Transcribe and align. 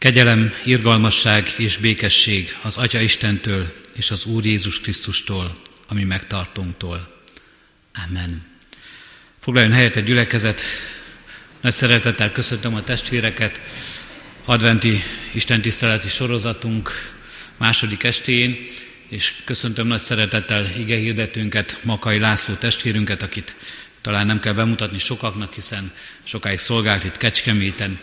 Kegyelem, 0.00 0.52
irgalmasság 0.64 1.54
és 1.56 1.76
békesség 1.76 2.56
az 2.62 2.76
Atya 2.76 3.00
Istentől 3.00 3.72
és 3.92 4.10
az 4.10 4.24
Úr 4.24 4.44
Jézus 4.44 4.80
Krisztustól, 4.80 5.60
ami 5.88 6.04
megtartunktól. 6.04 7.22
Amen. 8.08 8.46
Foglaljon 9.40 9.72
helyet 9.72 9.96
egy 9.96 10.04
gyülekezet. 10.04 10.60
Nagy 11.60 11.72
szeretettel 11.72 12.32
köszöntöm 12.32 12.74
a 12.74 12.84
testvéreket. 12.84 13.60
Adventi 14.44 15.02
istentiszteleti 15.32 16.08
sorozatunk 16.08 17.12
második 17.56 18.02
estén, 18.02 18.66
és 19.08 19.34
köszöntöm 19.44 19.86
nagy 19.86 20.02
szeretettel 20.02 20.66
ige 20.78 20.96
hirdetőnket, 20.96 21.78
Makai 21.82 22.18
László 22.18 22.54
testvérünket, 22.54 23.22
akit 23.22 23.56
talán 24.00 24.26
nem 24.26 24.40
kell 24.40 24.52
bemutatni 24.52 24.98
sokaknak, 24.98 25.54
hiszen 25.54 25.92
sokáig 26.24 26.58
szolgált 26.58 27.04
itt 27.04 27.16
Kecskeméten. 27.16 28.00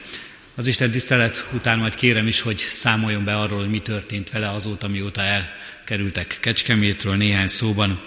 Az 0.58 0.68
Isten 0.68 0.92
tisztelet 0.92 1.48
után 1.54 1.80
majd 1.80 1.96
kérem 1.96 2.28
is, 2.28 2.42
hogy 2.42 2.58
számoljon 2.58 3.24
be 3.24 3.38
arról, 3.38 3.60
hogy 3.60 3.70
mi 3.70 3.80
történt 3.80 4.30
vele 4.30 4.50
azóta, 4.50 4.88
mióta 4.88 5.22
elkerültek 5.22 6.38
Kecskemétről 6.42 7.16
néhány 7.16 7.48
szóban, 7.48 8.06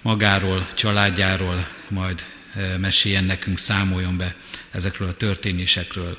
magáról, 0.00 0.66
családjáról, 0.74 1.66
majd 1.88 2.24
e, 2.54 2.78
meséljen 2.78 3.24
nekünk, 3.24 3.58
számoljon 3.58 4.16
be 4.16 4.34
ezekről 4.70 5.08
a 5.08 5.12
történésekről. 5.12 6.16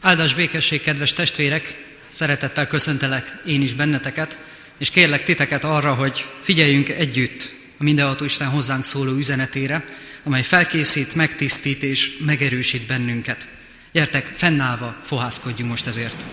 Áldás 0.00 0.34
békesség, 0.34 0.82
kedves 0.82 1.12
testvérek! 1.12 1.84
Szeretettel 2.08 2.66
köszöntelek 2.66 3.42
én 3.46 3.62
is 3.62 3.74
benneteket, 3.74 4.38
és 4.78 4.90
kérlek 4.90 5.24
titeket 5.24 5.64
arra, 5.64 5.94
hogy 5.94 6.26
figyeljünk 6.42 6.88
együtt 6.88 7.54
a 7.78 7.82
mindenható 7.82 8.24
Isten 8.24 8.48
hozzánk 8.48 8.84
szóló 8.84 9.16
üzenetére, 9.16 9.84
amely 10.24 10.42
felkészít, 10.42 11.14
megtisztít 11.14 11.82
és 11.82 12.18
megerősít 12.24 12.86
bennünket. 12.86 13.48
Gyertek, 13.96 14.26
fennállva 14.26 15.00
fohászkodjunk 15.02 15.70
most 15.70 15.86
ezért. 15.86 16.24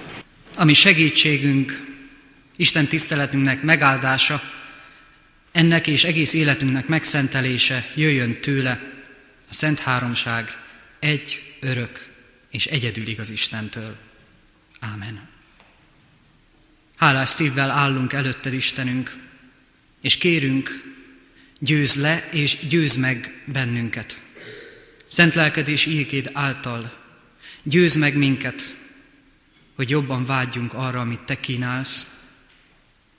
Ami 0.55 0.73
segítségünk, 0.73 1.95
Isten 2.55 2.87
tiszteletünknek 2.87 3.61
megáldása, 3.61 4.41
ennek 5.51 5.87
és 5.87 6.03
egész 6.03 6.33
életünknek 6.33 6.87
megszentelése 6.87 7.89
jöjjön 7.95 8.41
tőle, 8.41 8.79
a 9.49 9.53
Szent 9.53 9.79
Háromság 9.79 10.57
egy, 10.99 11.55
örök 11.59 12.07
és 12.51 12.65
egyedül 12.65 13.07
igaz 13.07 13.29
Istentől. 13.29 13.97
Ámen. 14.79 15.29
Hálás 16.97 17.29
szívvel 17.29 17.71
állunk 17.71 18.13
előtted, 18.13 18.53
Istenünk, 18.53 19.15
és 20.01 20.17
kérünk, 20.17 20.95
győz 21.59 21.95
le 21.95 22.27
és 22.31 22.67
győz 22.67 22.95
meg 22.95 23.43
bennünket. 23.45 24.21
Szent 25.05 25.33
lelked 25.33 25.67
és 25.67 25.85
ígéd 25.85 26.29
által 26.33 27.01
győz 27.63 27.95
meg 27.95 28.17
minket, 28.17 28.75
hogy 29.75 29.89
jobban 29.89 30.25
vágyjunk 30.25 30.73
arra, 30.73 30.99
amit 30.99 31.21
te 31.21 31.39
kínálsz, 31.39 32.21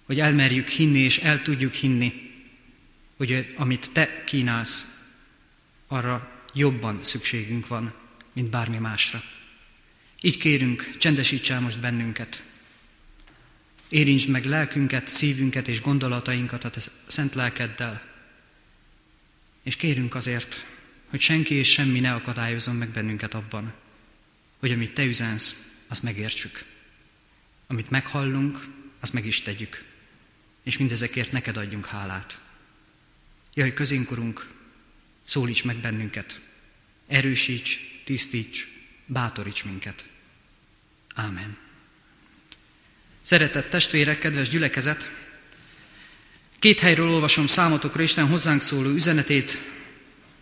hogy 0.04 0.20
elmerjük 0.20 0.68
hinni 0.68 0.98
és 0.98 1.18
el 1.18 1.42
tudjuk 1.42 1.72
hinni, 1.72 2.32
hogy 3.16 3.52
amit 3.56 3.90
te 3.92 4.24
kínálsz, 4.24 4.98
arra 5.86 6.44
jobban 6.54 6.98
szükségünk 7.02 7.66
van, 7.66 7.94
mint 8.32 8.50
bármi 8.50 8.78
másra. 8.78 9.22
Így 10.20 10.38
kérünk, 10.38 10.96
csendesíts 10.98 11.50
el 11.50 11.60
most 11.60 11.80
bennünket. 11.80 12.44
Érintsd 13.88 14.28
meg 14.28 14.44
lelkünket, 14.44 15.08
szívünket 15.08 15.68
és 15.68 15.80
gondolatainkat 15.80 16.64
a 16.64 16.70
te 16.70 16.80
szent 17.06 17.34
lelkeddel, 17.34 18.02
és 19.62 19.76
kérünk 19.76 20.14
azért, 20.14 20.66
hogy 21.10 21.20
senki 21.20 21.54
és 21.54 21.72
semmi 21.72 22.00
ne 22.00 22.12
akadályozom 22.14 22.76
meg 22.76 22.88
bennünket 22.88 23.34
abban, 23.34 23.72
hogy 24.64 24.72
amit 24.72 24.94
Te 24.94 25.04
üzensz, 25.04 25.54
azt 25.86 26.02
megértsük. 26.02 26.64
Amit 27.66 27.90
meghallunk, 27.90 28.66
azt 29.00 29.12
meg 29.12 29.26
is 29.26 29.42
tegyük. 29.42 29.84
És 30.62 30.78
mindezekért 30.78 31.32
neked 31.32 31.56
adjunk 31.56 31.86
hálát. 31.86 32.38
Jöjj 33.54 33.72
közénk, 33.72 34.10
Urunk, 34.10 34.48
szólíts 35.22 35.64
meg 35.64 35.76
bennünket, 35.76 36.40
erősíts, 37.06 37.78
tisztíts, 38.04 38.68
bátoríts 39.06 39.64
minket. 39.64 40.08
Ámen. 41.14 41.56
Szeretett 43.22 43.70
testvérek, 43.70 44.18
kedves 44.18 44.48
gyülekezet, 44.48 45.10
Két 46.58 46.80
helyről 46.80 47.10
olvasom 47.10 47.46
számotokra 47.46 48.02
Isten 48.02 48.26
hozzánk 48.26 48.60
szóló 48.60 48.90
üzenetét, 48.90 49.60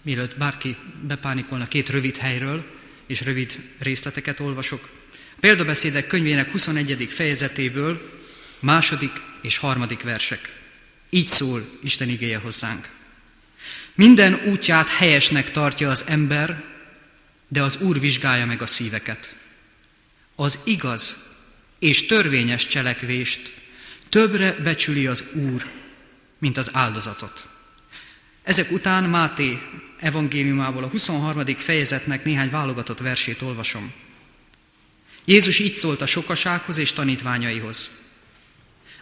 mielőtt 0.02 0.36
bárki 0.36 0.76
bepánikolna 1.06 1.66
két 1.66 1.88
rövid 1.88 2.16
helyről, 2.16 2.80
és 3.12 3.20
rövid 3.20 3.60
részleteket 3.78 4.40
olvasok. 4.40 4.88
A 5.12 5.40
példabeszédek 5.40 6.06
könyvének 6.06 6.50
21. 6.50 7.06
fejezetéből 7.10 8.20
második 8.60 9.10
és 9.40 9.56
harmadik 9.56 10.02
versek. 10.02 10.52
Így 11.10 11.26
szól 11.26 11.68
Isten 11.82 12.08
igéje 12.08 12.38
hozzánk. 12.38 12.90
Minden 13.94 14.40
útját 14.44 14.88
helyesnek 14.88 15.50
tartja 15.50 15.90
az 15.90 16.04
ember, 16.06 16.64
de 17.48 17.62
az 17.62 17.76
Úr 17.80 18.00
vizsgálja 18.00 18.46
meg 18.46 18.62
a 18.62 18.66
szíveket. 18.66 19.34
Az 20.34 20.58
igaz 20.64 21.16
és 21.78 22.06
törvényes 22.06 22.66
cselekvést 22.66 23.54
többre 24.08 24.52
becsüli 24.52 25.06
az 25.06 25.24
Úr, 25.32 25.66
mint 26.38 26.56
az 26.56 26.70
áldozatot. 26.72 27.48
Ezek 28.42 28.70
után 28.70 29.04
Máté 29.04 29.58
evangéliumából 30.02 30.84
a 30.84 30.88
23. 30.88 31.44
fejezetnek 31.56 32.24
néhány 32.24 32.50
válogatott 32.50 32.98
versét 32.98 33.42
olvasom. 33.42 33.92
Jézus 35.24 35.58
így 35.58 35.74
szólt 35.74 36.00
a 36.00 36.06
sokasághoz 36.06 36.76
és 36.76 36.92
tanítványaihoz. 36.92 37.90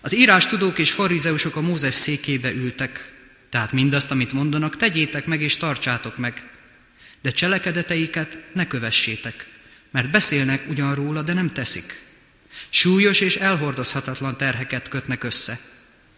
Az 0.00 0.14
írás 0.14 0.46
tudók 0.46 0.78
és 0.78 0.90
farizeusok 0.90 1.56
a 1.56 1.60
Mózes 1.60 1.94
székébe 1.94 2.52
ültek, 2.52 3.14
tehát 3.50 3.72
mindazt, 3.72 4.10
amit 4.10 4.32
mondanak, 4.32 4.76
tegyétek 4.76 5.26
meg 5.26 5.42
és 5.42 5.56
tartsátok 5.56 6.16
meg, 6.16 6.50
de 7.22 7.30
cselekedeteiket 7.30 8.38
ne 8.52 8.66
kövessétek, 8.66 9.48
mert 9.90 10.10
beszélnek 10.10 10.68
ugyan 10.68 10.94
róla, 10.94 11.22
de 11.22 11.32
nem 11.32 11.52
teszik. 11.52 12.02
Súlyos 12.68 13.20
és 13.20 13.36
elhordozhatatlan 13.36 14.36
terheket 14.36 14.88
kötnek 14.88 15.24
össze, 15.24 15.60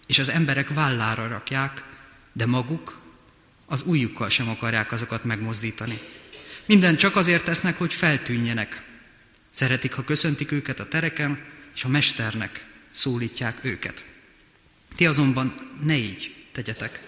és 0.06 0.18
az 0.18 0.28
emberek 0.28 0.68
vállára 0.68 1.28
rakják, 1.28 1.84
de 2.32 2.46
maguk 2.46 3.01
az 3.72 3.82
újjukkal 3.82 4.28
sem 4.28 4.48
akarják 4.48 4.92
azokat 4.92 5.24
megmozdítani. 5.24 6.00
Minden 6.66 6.96
csak 6.96 7.16
azért 7.16 7.44
tesznek, 7.44 7.78
hogy 7.78 7.94
feltűnjenek. 7.94 8.82
Szeretik, 9.50 9.92
ha 9.92 10.04
köszöntik 10.04 10.52
őket 10.52 10.80
a 10.80 10.88
tereken, 10.88 11.44
és 11.74 11.84
a 11.84 11.88
mesternek 11.88 12.66
szólítják 12.90 13.64
őket. 13.64 14.04
Ti 14.96 15.06
azonban 15.06 15.54
ne 15.82 15.96
így 15.96 16.34
tegyetek. 16.52 17.02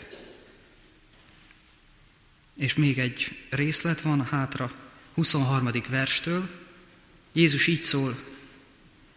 És 2.57 2.75
még 2.75 2.99
egy 2.99 3.39
részlet 3.51 4.01
van 4.01 4.27
hátra, 4.27 4.73
23. 5.15 5.71
verstől. 5.89 6.49
Jézus 7.33 7.67
így 7.67 7.83
szól, 7.83 8.19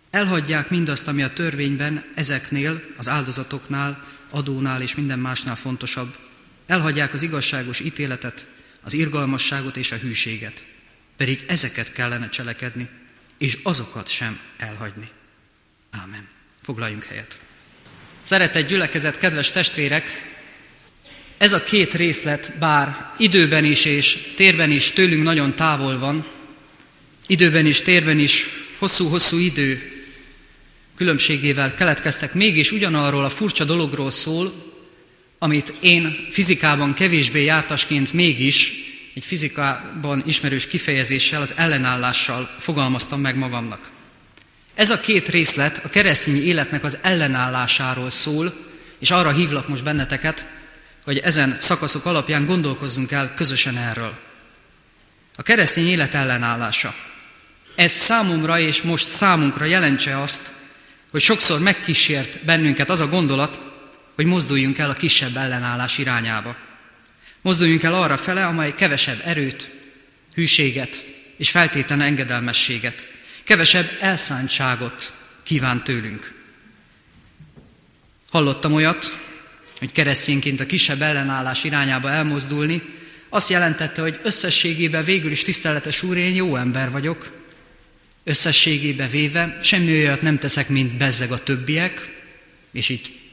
Elhagyják 0.10 0.70
mindazt, 0.70 1.08
ami 1.08 1.24
a 1.24 1.34
törvényben, 1.34 2.06
ezeknél, 2.16 2.82
az 2.98 3.10
áldozatoknál, 3.10 4.04
adónál 4.30 4.82
és 4.82 4.96
minden 4.96 5.20
másnál 5.20 5.56
fontosabb. 5.56 6.27
Elhagyják 6.68 7.14
az 7.14 7.22
igazságos 7.22 7.80
ítéletet, 7.80 8.48
az 8.82 8.94
irgalmasságot 8.94 9.78
és 9.78 9.92
a 9.92 9.96
hűséget. 9.96 10.66
Pedig 11.18 11.44
ezeket 11.48 11.92
kellene 11.92 12.30
cselekedni, 12.30 12.90
és 13.38 13.58
azokat 13.64 14.08
sem 14.08 14.40
elhagyni. 14.58 15.10
Ámen. 15.92 16.28
Foglaljunk 16.62 17.04
helyet. 17.04 17.40
Szeretett 18.22 18.68
gyülekezet, 18.68 19.18
kedves 19.18 19.52
testvérek, 19.52 20.36
ez 21.38 21.54
a 21.54 21.64
két 21.64 21.94
részlet, 21.94 22.58
bár 22.60 23.14
időben 23.18 23.66
is 23.66 23.86
és 23.86 24.34
térben 24.36 24.72
is 24.72 24.92
tőlünk 24.92 25.24
nagyon 25.24 25.56
távol 25.56 26.00
van, 26.00 26.26
időben 27.28 27.66
is, 27.66 27.82
térben 27.82 28.20
is 28.20 28.50
hosszú-hosszú 28.78 29.38
idő 29.38 29.92
különbségével 30.96 31.76
keletkeztek, 31.76 32.34
mégis 32.34 32.72
ugyanarról 32.72 33.24
a 33.24 33.30
furcsa 33.30 33.64
dologról 33.64 34.12
szól, 34.12 34.67
amit 35.40 35.74
én 35.80 36.28
fizikában 36.30 36.94
kevésbé 36.94 37.44
jártasként 37.44 38.14
mégis 38.14 38.72
egy 39.16 39.26
fizikában 39.26 40.24
ismerős 40.26 40.68
kifejezéssel, 40.68 41.42
az 41.42 41.54
ellenállással 41.56 42.50
fogalmaztam 42.60 43.22
meg 43.22 43.36
magamnak. 43.36 43.90
Ez 44.74 44.90
a 44.90 45.00
két 45.00 45.28
részlet 45.28 45.82
a 45.84 45.90
keresztény 45.90 46.44
életnek 46.44 46.84
az 46.84 46.98
ellenállásáról 47.02 48.10
szól, 48.10 48.54
és 49.00 49.12
arra 49.12 49.32
hívlak 49.32 49.68
most 49.68 49.84
benneteket, 49.84 50.46
hogy 51.04 51.18
ezen 51.18 51.58
szakaszok 51.60 52.06
alapján 52.06 52.46
gondolkozzunk 52.46 53.12
el 53.12 53.34
közösen 53.34 53.78
erről. 53.78 54.18
A 55.36 55.42
keresztény 55.42 55.88
élet 55.88 56.14
ellenállása. 56.14 56.96
Ez 57.76 57.92
számomra 57.92 58.60
és 58.60 58.82
most 58.82 59.08
számunkra 59.08 59.66
jelentse 59.66 60.22
azt, 60.22 60.42
hogy 61.12 61.22
sokszor 61.22 61.60
megkísért 61.60 62.46
bennünket 62.46 62.90
az 62.90 63.00
a 63.00 63.08
gondolat, 63.10 63.67
hogy 64.18 64.26
mozduljunk 64.26 64.78
el 64.78 64.90
a 64.90 64.94
kisebb 64.94 65.36
ellenállás 65.36 65.98
irányába. 65.98 66.56
Mozduljunk 67.42 67.84
el 67.84 67.94
arra 67.94 68.18
fele, 68.18 68.46
amely 68.46 68.74
kevesebb 68.74 69.22
erőt, 69.26 69.72
hűséget 70.34 71.06
és 71.38 71.50
feltétlen 71.50 72.02
engedelmességet, 72.02 73.08
kevesebb 73.44 73.98
elszántságot 74.00 75.14
kíván 75.44 75.84
tőlünk. 75.84 76.34
Hallottam 78.30 78.74
olyat, 78.74 79.18
hogy 79.80 79.92
keresztényként 79.92 80.60
a 80.60 80.66
kisebb 80.66 81.02
ellenállás 81.02 81.64
irányába 81.64 82.10
elmozdulni, 82.10 82.82
azt 83.30 83.50
jelentette, 83.50 84.02
hogy 84.02 84.20
összességében 84.24 85.04
végül 85.04 85.32
is 85.32 85.44
tiszteletes 85.44 86.04
úr, 86.04 86.18
én 86.18 86.36
jó 86.36 86.56
ember 86.56 86.92
vagyok, 86.92 87.32
összességébe 88.24 89.08
véve 89.08 89.58
semmi 89.62 89.92
olyat 89.92 90.22
nem 90.22 90.40
teszek, 90.40 90.70
mint 90.70 90.94
bezzeg 90.94 91.32
a 91.32 91.44
többiek, 91.44 92.14
és 92.72 92.90
itt 92.90 93.26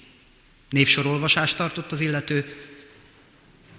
névsorolvasást 0.71 1.57
tartott 1.57 1.93
az 1.93 2.01
illető, 2.01 2.57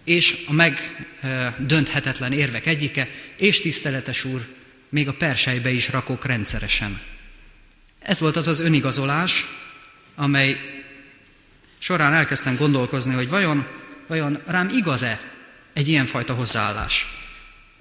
és 0.04 0.44
a 0.48 0.54
megdönthetetlen 0.54 2.32
érvek 2.34 2.66
egyike, 2.66 3.10
és 3.36 3.60
tiszteletes 3.60 4.24
úr, 4.24 4.46
még 4.90 5.08
a 5.08 5.14
persejbe 5.14 5.70
is 5.70 5.90
rakok 5.90 6.26
rendszeresen. 6.26 7.02
Ez 8.00 8.20
volt 8.20 8.36
az 8.36 8.48
az 8.48 8.60
önigazolás, 8.60 9.46
amely 10.16 10.60
során 11.78 12.14
elkezdtem 12.14 12.56
gondolkozni, 12.56 13.14
hogy 13.14 13.30
vajon, 13.30 13.68
vajon 14.08 14.42
rám 14.46 14.70
igaz-e 14.70 15.22
egy 15.74 15.88
ilyenfajta 15.88 16.34
hozzáállás. 16.34 17.08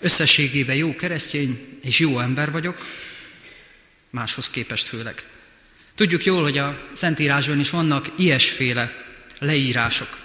Összességében 0.01 0.77
jó 0.77 0.95
keresztény 0.95 1.79
és 1.83 1.99
jó 1.99 2.21
ember 2.21 2.51
vagyok, 2.51 2.87
máshoz 4.11 4.51
képest 4.51 4.89
főleg. 4.89 5.34
Tudjuk 5.95 6.25
jól, 6.25 6.43
hogy 6.43 6.59
a 6.59 6.89
Szentírásban 6.93 7.61
is 7.61 7.71
vannak 7.71 8.13
ilyesféle 8.17 8.93
leírások. 9.39 10.19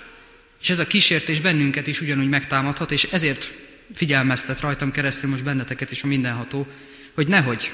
És 0.61 0.69
ez 0.69 0.79
a 0.79 0.87
kísértés 0.87 1.41
bennünket 1.41 1.87
is 1.87 2.01
ugyanúgy 2.01 2.29
megtámadhat, 2.29 2.91
és 2.91 3.03
ezért 3.03 3.53
figyelmeztet 3.93 4.59
rajtam 4.59 4.91
keresztül 4.91 5.29
most 5.29 5.43
benneteket 5.43 5.91
is 5.91 6.03
a 6.03 6.07
mindenható, 6.07 6.67
hogy 7.13 7.27
nehogy, 7.27 7.71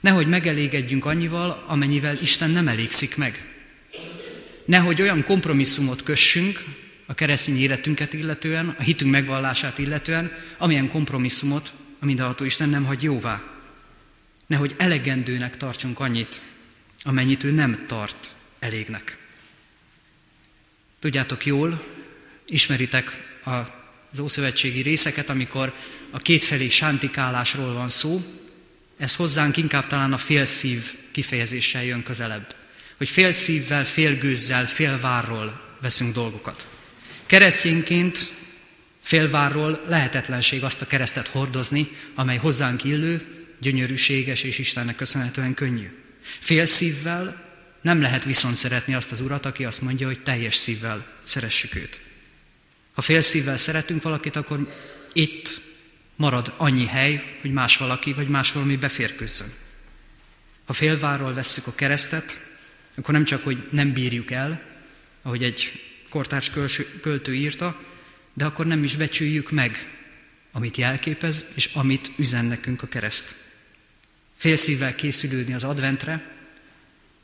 nehogy 0.00 0.26
megelégedjünk 0.26 1.04
annyival, 1.04 1.64
amennyivel 1.66 2.18
Isten 2.20 2.50
nem 2.50 2.68
elégszik 2.68 3.16
meg. 3.16 3.44
Nehogy 4.64 5.02
olyan 5.02 5.24
kompromisszumot 5.24 6.02
kössünk 6.02 6.64
a 7.06 7.14
keresztény 7.14 7.58
életünket 7.58 8.12
illetően, 8.12 8.74
a 8.78 8.82
hitünk 8.82 9.10
megvallását 9.10 9.78
illetően, 9.78 10.32
amilyen 10.58 10.88
kompromisszumot 10.88 11.72
a 11.98 12.04
mindenható 12.04 12.44
Isten 12.44 12.68
nem 12.68 12.84
hagy 12.84 13.02
jóvá. 13.02 13.42
Nehogy 14.46 14.74
elegendőnek 14.76 15.56
tartsunk 15.56 16.00
annyit, 16.00 16.40
amennyit 17.04 17.44
ő 17.44 17.50
nem 17.50 17.84
tart 17.86 18.34
elégnek. 18.58 19.18
Tudjátok 21.00 21.46
jól, 21.46 21.84
ismeritek 22.46 23.38
az 24.10 24.18
ószövetségi 24.18 24.80
részeket, 24.80 25.28
amikor 25.28 25.74
a 26.10 26.18
kétfelé 26.18 26.68
sántikálásról 26.68 27.72
van 27.72 27.88
szó, 27.88 28.24
ez 28.98 29.14
hozzánk 29.14 29.56
inkább 29.56 29.86
talán 29.86 30.12
a 30.12 30.18
félszív 30.18 30.92
kifejezéssel 31.10 31.84
jön 31.84 32.02
közelebb. 32.02 32.54
Hogy 32.96 33.08
fél 33.08 33.32
szívvel, 33.32 33.84
fél 33.84 34.18
gőzzel, 34.18 34.66
fél 34.66 35.00
várról 35.00 35.76
veszünk 35.80 36.14
dolgokat. 36.14 36.66
Keresztényként 37.26 38.32
félvárról 39.02 39.84
lehetetlenség 39.88 40.62
azt 40.62 40.82
a 40.82 40.86
keresztet 40.86 41.26
hordozni, 41.26 41.88
amely 42.14 42.36
hozzánk 42.36 42.84
illő, 42.84 43.46
gyönyörűséges 43.60 44.42
és 44.42 44.58
Istennek 44.58 44.96
köszönhetően 44.96 45.54
könnyű. 45.54 46.03
Fél 46.38 46.66
szívvel 46.66 47.42
nem 47.80 48.00
lehet 48.00 48.24
viszont 48.24 48.54
szeretni 48.54 48.94
azt 48.94 49.12
az 49.12 49.20
urat, 49.20 49.46
aki 49.46 49.64
azt 49.64 49.80
mondja, 49.80 50.06
hogy 50.06 50.22
teljes 50.22 50.56
szívvel 50.56 51.06
szeressük 51.24 51.74
őt. 51.74 52.00
Ha 52.94 53.02
fél 53.02 53.20
szívvel 53.20 53.56
szeretünk 53.56 54.02
valakit, 54.02 54.36
akkor 54.36 54.74
itt 55.12 55.60
marad 56.16 56.52
annyi 56.56 56.86
hely, 56.86 57.38
hogy 57.40 57.52
más 57.52 57.76
valaki 57.76 58.12
vagy 58.12 58.28
más 58.28 58.52
valami 58.52 58.76
beférkőzzön. 58.76 59.52
Ha 60.66 60.72
félvárról 60.72 61.32
vesszük 61.34 61.66
a 61.66 61.74
keresztet, 61.74 62.40
akkor 62.96 63.14
nem 63.14 63.24
csak, 63.24 63.44
hogy 63.44 63.68
nem 63.70 63.92
bírjuk 63.92 64.30
el, 64.30 64.62
ahogy 65.22 65.42
egy 65.42 65.82
kortárs 66.08 66.50
költő 67.00 67.34
írta, 67.34 67.80
de 68.32 68.44
akkor 68.44 68.66
nem 68.66 68.84
is 68.84 68.96
becsüljük 68.96 69.50
meg, 69.50 69.98
amit 70.52 70.76
jelképez, 70.76 71.44
és 71.54 71.70
amit 71.74 72.10
üzen 72.16 72.44
nekünk 72.44 72.82
a 72.82 72.86
kereszt. 72.86 73.34
Félszívvel 74.44 74.94
készülődni 74.94 75.54
az 75.54 75.64
adventre, 75.64 76.22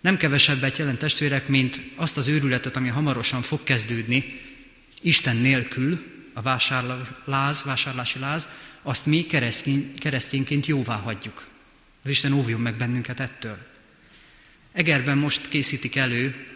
nem 0.00 0.16
kevesebbet 0.16 0.78
jelent 0.78 0.98
testvérek, 0.98 1.48
mint 1.48 1.80
azt 1.94 2.16
az 2.16 2.28
őrületet, 2.28 2.76
ami 2.76 2.88
hamarosan 2.88 3.42
fog 3.42 3.62
kezdődni, 3.62 4.40
Isten 5.00 5.36
nélkül, 5.36 6.04
a 6.32 6.42
vásárláz, 6.42 7.62
vásárlási 7.62 8.18
láz, 8.18 8.48
azt 8.82 9.06
mi 9.06 9.26
keresztény, 9.26 9.94
keresztényként 9.98 10.66
jóvá 10.66 10.96
hagyjuk. 10.96 11.46
Az 12.04 12.10
Isten 12.10 12.32
óvjon 12.32 12.60
meg 12.60 12.76
bennünket 12.76 13.20
ettől. 13.20 13.58
Egerben 14.72 15.18
most 15.18 15.48
készítik 15.48 15.96
elő 15.96 16.46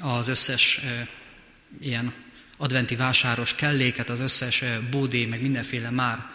az 0.00 0.28
összes 0.28 0.76
e, 0.76 1.08
ilyen 1.80 2.12
adventi 2.56 2.96
vásáros 2.96 3.54
kelléket, 3.54 4.10
az 4.10 4.20
összes 4.20 4.62
e, 4.62 4.80
bódé, 4.90 5.24
meg 5.24 5.40
mindenféle 5.40 5.90
már 5.90 6.30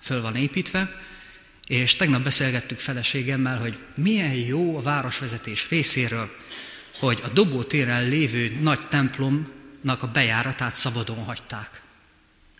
föl 0.00 0.20
van 0.20 0.36
építve, 0.36 1.10
és 1.72 1.96
tegnap 1.96 2.22
beszélgettük 2.22 2.78
feleségemmel, 2.78 3.58
hogy 3.58 3.78
milyen 3.96 4.34
jó 4.34 4.76
a 4.76 4.82
városvezetés 4.82 5.68
részéről, 5.68 6.36
hogy 6.98 7.20
a 7.24 7.28
dobótéren 7.28 8.08
lévő 8.08 8.58
nagy 8.60 8.88
templomnak 8.88 10.02
a 10.02 10.10
bejáratát 10.12 10.74
szabadon 10.74 11.24
hagyták. 11.24 11.82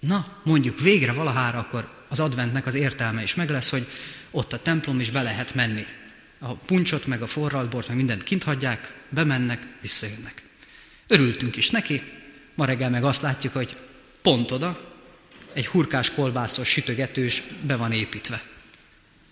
Na, 0.01 0.41
mondjuk 0.45 0.81
végre 0.81 1.13
valahára 1.13 1.59
akkor 1.59 1.89
az 2.09 2.21
adventnek 2.21 2.67
az 2.67 2.75
értelme 2.75 3.23
is 3.23 3.35
meg 3.35 3.51
lesz, 3.51 3.71
hogy 3.71 3.87
ott 4.31 4.53
a 4.53 4.63
templom 4.63 5.01
is 5.01 5.11
be 5.11 5.23
lehet 5.23 5.55
menni. 5.55 5.87
A 6.39 6.55
puncsot, 6.55 7.07
meg 7.07 7.23
a 7.23 7.27
forralbort, 7.27 7.89
meg 7.89 7.97
mindent 7.97 8.23
kint 8.23 8.43
hagyják, 8.43 8.95
bemennek, 9.09 9.67
visszajönnek. 9.81 10.43
Örültünk 11.07 11.57
is 11.57 11.71
neki, 11.71 12.03
ma 12.55 12.65
reggel 12.65 12.91
meg 12.91 13.05
azt 13.05 13.23
látjuk, 13.23 13.53
hogy 13.53 13.77
pont 14.23 14.51
oda 14.51 14.95
egy 15.53 15.67
hurkás 15.67 16.11
kolbászos 16.11 16.69
sütögetős 16.69 17.43
be 17.63 17.77
van 17.77 17.93
építve. 17.93 18.43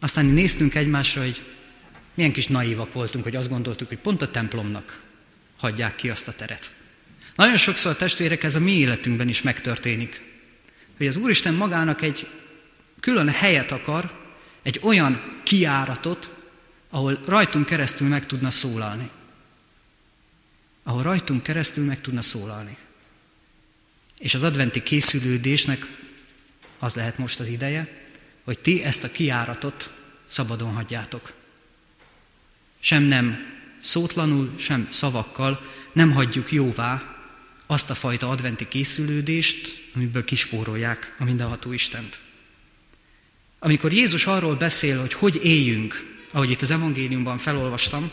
Aztán 0.00 0.24
néztünk 0.24 0.74
egymásra, 0.74 1.22
hogy 1.22 1.44
milyen 2.14 2.32
kis 2.32 2.46
naívak 2.46 2.92
voltunk, 2.92 3.24
hogy 3.24 3.36
azt 3.36 3.48
gondoltuk, 3.48 3.88
hogy 3.88 3.98
pont 3.98 4.22
a 4.22 4.30
templomnak 4.30 5.00
hagyják 5.56 5.94
ki 5.94 6.10
azt 6.10 6.28
a 6.28 6.32
teret. 6.32 6.72
Nagyon 7.34 7.56
sokszor 7.56 7.92
a 7.92 7.96
testvérek 7.96 8.42
ez 8.42 8.56
a 8.56 8.60
mi 8.60 8.72
életünkben 8.72 9.28
is 9.28 9.42
megtörténik. 9.42 10.22
Hogy 10.96 11.06
az 11.06 11.16
Úristen 11.16 11.54
magának 11.54 12.02
egy 12.02 12.28
külön 13.00 13.28
helyet 13.28 13.70
akar, 13.70 14.18
egy 14.62 14.80
olyan 14.82 15.40
kiáratot, 15.42 16.34
ahol 16.90 17.20
rajtunk 17.26 17.66
keresztül 17.66 18.08
meg 18.08 18.26
tudna 18.26 18.50
szólalni. 18.50 19.10
Ahol 20.82 21.02
rajtunk 21.02 21.42
keresztül 21.42 21.84
meg 21.84 22.00
tudna 22.00 22.22
szólalni. 22.22 22.76
És 24.18 24.34
az 24.34 24.42
adventi 24.42 24.82
készülődésnek 24.82 25.86
az 26.78 26.94
lehet 26.94 27.18
most 27.18 27.40
az 27.40 27.48
ideje, 27.48 27.99
hogy 28.50 28.58
ti 28.58 28.82
ezt 28.82 29.04
a 29.04 29.10
kiáratot 29.10 29.92
szabadon 30.28 30.74
hagyjátok. 30.74 31.32
Sem 32.80 33.02
nem 33.02 33.38
szótlanul, 33.80 34.54
sem 34.58 34.86
szavakkal 34.90 35.70
nem 35.92 36.12
hagyjuk 36.12 36.52
jóvá 36.52 37.16
azt 37.66 37.90
a 37.90 37.94
fajta 37.94 38.28
adventi 38.28 38.68
készülődést, 38.68 39.88
amiből 39.94 40.24
kispórolják 40.24 41.14
a 41.18 41.24
mindenható 41.24 41.72
Istent. 41.72 42.20
Amikor 43.58 43.92
Jézus 43.92 44.26
arról 44.26 44.54
beszél, 44.54 45.00
hogy 45.00 45.12
hogy 45.12 45.40
éljünk, 45.42 46.18
ahogy 46.30 46.50
itt 46.50 46.62
az 46.62 46.70
evangéliumban 46.70 47.38
felolvastam, 47.38 48.10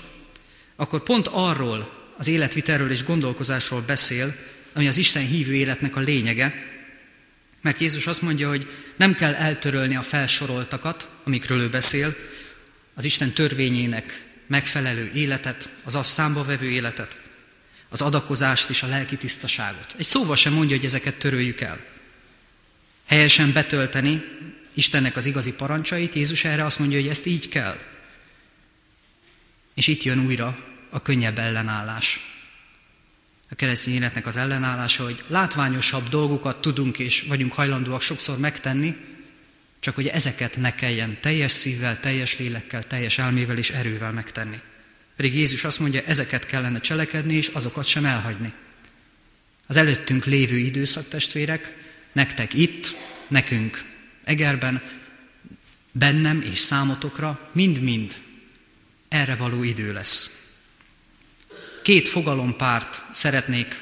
akkor 0.75 1.03
pont 1.03 1.27
arról 1.27 2.10
az 2.17 2.27
életvitelről 2.27 2.91
és 2.91 3.03
gondolkozásról 3.03 3.82
beszél, 3.82 4.36
ami 4.74 4.88
az 4.88 4.98
Isten 4.98 5.27
hívő 5.27 5.56
életnek 5.56 5.96
a 5.96 6.00
lényege, 6.00 6.76
mert 7.62 7.80
Jézus 7.80 8.08
azt 8.08 8.22
mondja, 8.22 8.48
hogy 8.48 8.68
nem 8.96 9.14
kell 9.14 9.34
eltörölni 9.34 9.96
a 9.96 10.02
felsoroltakat, 10.02 11.10
amikről 11.24 11.60
ő 11.60 11.70
beszél, 11.70 12.16
az 12.94 13.06
Isten 13.06 13.32
törvényének 13.32 14.26
megfelelő 14.48 15.12
életet, 15.14 15.70
az 15.84 15.96
azt 15.96 16.12
számba 16.12 16.44
vevő 16.44 16.70
életet, 16.70 17.20
az 17.90 18.02
adakozást 18.02 18.70
és 18.70 18.84
a 18.84 18.88
lelki 18.88 19.18
tisztaságot. 19.18 19.96
Egy 19.98 20.06
szóval 20.06 20.36
sem 20.36 20.54
mondja, 20.54 20.76
hogy 20.76 20.86
ezeket 20.86 21.16
töröljük 21.16 21.62
el. 21.62 21.80
Helyesen 23.06 23.54
betölteni 23.54 24.24
Istennek 24.74 25.16
az 25.16 25.26
igazi 25.26 25.54
parancsait, 25.54 26.14
Jézus 26.14 26.44
erre 26.44 26.66
azt 26.66 26.80
mondja, 26.80 27.00
hogy 27.00 27.10
ezt 27.10 27.26
így 27.26 27.50
kell. 27.50 27.78
És 29.74 29.88
itt 29.88 30.04
jön 30.04 30.26
újra 30.26 30.58
a 30.90 31.02
könnyebb 31.02 31.38
ellenállás 31.38 32.37
a 33.50 33.56
keresztény 33.56 33.94
életnek 33.94 34.25
az 34.25 34.38
ellenállása, 34.38 35.04
hogy 35.04 35.24
látványosabb 35.27 36.10
dolgokat 36.10 36.62
tudunk 36.62 37.00
és 37.00 37.25
vagyunk 37.27 37.54
hajlandóak 37.54 38.01
sokszor 38.01 38.38
megtenni, 38.38 38.96
csak 39.80 39.96
hogy 39.96 40.08
ezeket 40.08 40.58
ne 40.58 40.75
kelljen 40.75 41.18
teljes 41.22 41.51
szívvel, 41.51 42.00
teljes 42.00 42.38
lélekkel, 42.38 42.84
teljes 42.84 43.18
elmével 43.18 43.58
és 43.58 43.70
erővel 43.70 44.12
megtenni. 44.12 44.60
Pedig 45.16 45.36
Jézus 45.36 45.63
azt 45.63 45.80
mondja, 45.80 46.01
ezeket 46.06 46.46
kellene 46.46 46.80
cselekedni, 46.80 47.34
és 47.34 47.48
azokat 47.48 47.86
sem 47.86 48.06
elhagyni. 48.06 48.54
Az 49.68 49.77
előttünk 49.77 50.25
lévő 50.25 50.58
időszak 50.58 51.08
testvérek, 51.08 51.75
nektek 52.12 52.54
itt, 52.54 52.96
nekünk 53.27 53.84
Egerben, 54.24 54.82
bennem 55.92 56.42
és 56.42 56.60
számotokra 56.60 57.50
mind-mind 57.51 58.18
erre 59.08 59.36
való 59.36 59.63
idő 59.63 59.94
lesz. 59.94 60.37
Két 61.88 62.08
fogalompárt 62.08 63.01
szeretnék 63.12 63.79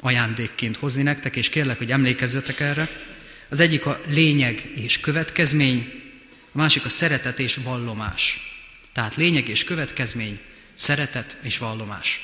ajándékként 0.00 0.76
hozni 0.76 1.02
nektek, 1.02 1.36
és 1.36 1.48
kérlek, 1.48 1.78
hogy 1.78 1.90
emlékezzetek 1.90 2.60
erre. 2.60 2.88
Az 3.48 3.60
egyik 3.60 3.86
a 3.86 4.00
lényeg 4.06 4.70
és 4.74 5.00
következmény, 5.00 5.92
a 6.52 6.58
másik 6.58 6.84
a 6.84 6.88
szeretet 6.88 7.38
és 7.38 7.58
vallomás. 7.64 8.40
Tehát 8.92 9.16
lényeg 9.16 9.48
és 9.48 9.64
következmény, 9.64 10.40
szeretet 10.74 11.36
és 11.42 11.58
vallomás. 11.58 12.20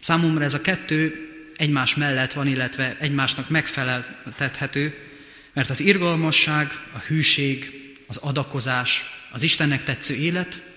Számomra 0.00 0.44
ez 0.44 0.54
a 0.54 0.60
kettő 0.60 1.28
egymás 1.56 1.94
mellett 1.94 2.32
van, 2.32 2.46
illetve 2.46 2.96
egymásnak 3.00 3.48
megfeleltethető, 3.48 4.98
mert 5.52 5.70
az 5.70 5.80
irgalmasság, 5.80 6.72
a 6.92 6.98
hűség, 6.98 7.72
az 8.06 8.16
adakozás, 8.16 9.04
az 9.30 9.42
Istennek 9.42 9.84
tetsző 9.84 10.14
élet, 10.14 10.71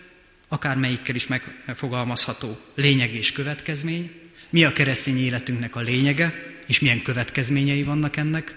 akármelyikkel 0.48 1.16
is 1.16 1.28
megfogalmazható 1.28 2.60
lényeg 2.76 3.14
és 3.14 3.32
következmény, 3.32 4.12
mi 4.50 4.64
a 4.64 4.74
keresztény 4.74 5.18
életünknek 5.18 5.76
a 5.76 5.80
lényege, 5.80 6.54
és 6.68 6.80
milyen 6.80 7.02
következményei 7.02 7.84
vannak 7.84 8.16
ennek, 8.16 8.56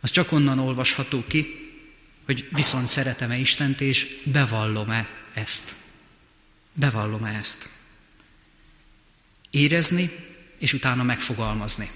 az 0.00 0.10
csak 0.10 0.32
onnan 0.32 0.58
olvasható 0.58 1.24
ki, 1.26 1.68
hogy 2.24 2.48
viszont 2.52 2.86
szeretem-e 2.86 3.36
Istent, 3.36 3.80
és 3.80 4.16
bevallom-e 4.24 5.08
ezt. 5.34 5.74
Bevallom-e 6.72 7.34
ezt. 7.34 7.68
Érezni, 9.50 10.10
és 10.58 10.72
utána 10.72 11.02
megfogalmazni. 11.02 11.90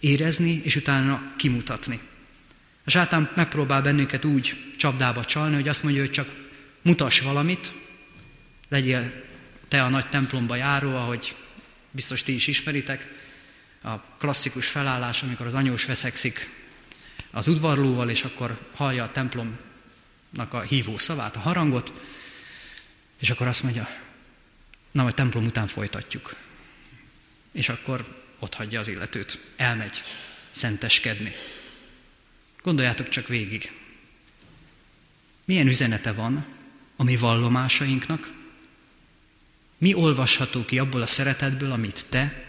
Érezni, 0.00 0.60
és 0.64 0.76
utána 0.76 1.32
kimutatni. 1.36 2.00
A 2.84 2.90
sátán 2.90 3.30
megpróbál 3.36 3.82
bennünket 3.82 4.24
úgy 4.24 4.74
csapdába 4.76 5.24
csalni, 5.24 5.54
hogy 5.54 5.68
azt 5.68 5.82
mondja, 5.82 6.00
hogy 6.00 6.10
csak 6.10 6.28
mutass 6.82 7.20
valamit, 7.20 7.72
legyél 8.68 9.24
te 9.68 9.82
a 9.82 9.88
nagy 9.88 10.08
templomba 10.08 10.56
járó, 10.56 10.96
ahogy 10.96 11.36
biztos 11.90 12.22
ti 12.22 12.34
is 12.34 12.46
ismeritek, 12.46 13.22
a 13.82 13.98
klasszikus 13.98 14.66
felállás, 14.66 15.22
amikor 15.22 15.46
az 15.46 15.54
anyós 15.54 15.84
veszekszik 15.84 16.50
az 17.30 17.48
udvarlóval, 17.48 18.10
és 18.10 18.24
akkor 18.24 18.58
hallja 18.74 19.04
a 19.04 19.10
templomnak 19.10 20.52
a 20.52 20.60
hívó 20.60 20.98
szavát, 20.98 21.36
a 21.36 21.40
harangot, 21.40 21.92
és 23.18 23.30
akkor 23.30 23.46
azt 23.46 23.62
mondja, 23.62 23.88
na, 24.90 25.04
a 25.04 25.12
templom 25.12 25.44
után 25.44 25.66
folytatjuk. 25.66 26.36
És 27.52 27.68
akkor 27.68 28.22
ott 28.38 28.54
hagyja 28.54 28.80
az 28.80 28.88
illetőt, 28.88 29.38
elmegy 29.56 30.02
szenteskedni. 30.50 31.32
Gondoljátok 32.62 33.08
csak 33.08 33.28
végig. 33.28 33.72
Milyen 35.44 35.66
üzenete 35.66 36.12
van 36.12 36.46
a 36.96 37.04
mi 37.04 37.16
vallomásainknak? 37.16 38.32
Mi 39.78 39.94
olvasható 39.94 40.64
ki 40.64 40.78
abból 40.78 41.02
a 41.02 41.06
szeretetből, 41.06 41.72
amit 41.72 42.06
te 42.08 42.44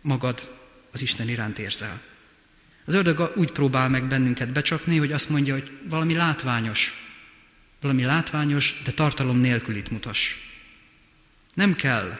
magad 0.00 0.54
az 0.92 1.02
Isten 1.02 1.28
iránt 1.28 1.58
érzel? 1.58 2.00
Az 2.84 2.94
ördög 2.94 3.32
úgy 3.36 3.50
próbál 3.50 3.88
meg 3.88 4.06
bennünket 4.06 4.52
becsapni, 4.52 4.96
hogy 4.96 5.12
azt 5.12 5.28
mondja, 5.28 5.54
hogy 5.54 5.78
valami 5.88 6.14
látványos, 6.14 6.92
valami 7.80 8.02
látványos, 8.02 8.80
de 8.84 8.92
tartalom 8.92 9.38
nélkülit 9.38 9.90
mutass. 9.90 10.34
Nem 11.54 11.74
kell 11.74 12.18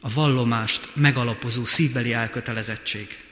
a 0.00 0.12
vallomást 0.12 0.88
megalapozó 0.94 1.64
szívbeli 1.64 2.12
elkötelezettség, 2.12 3.24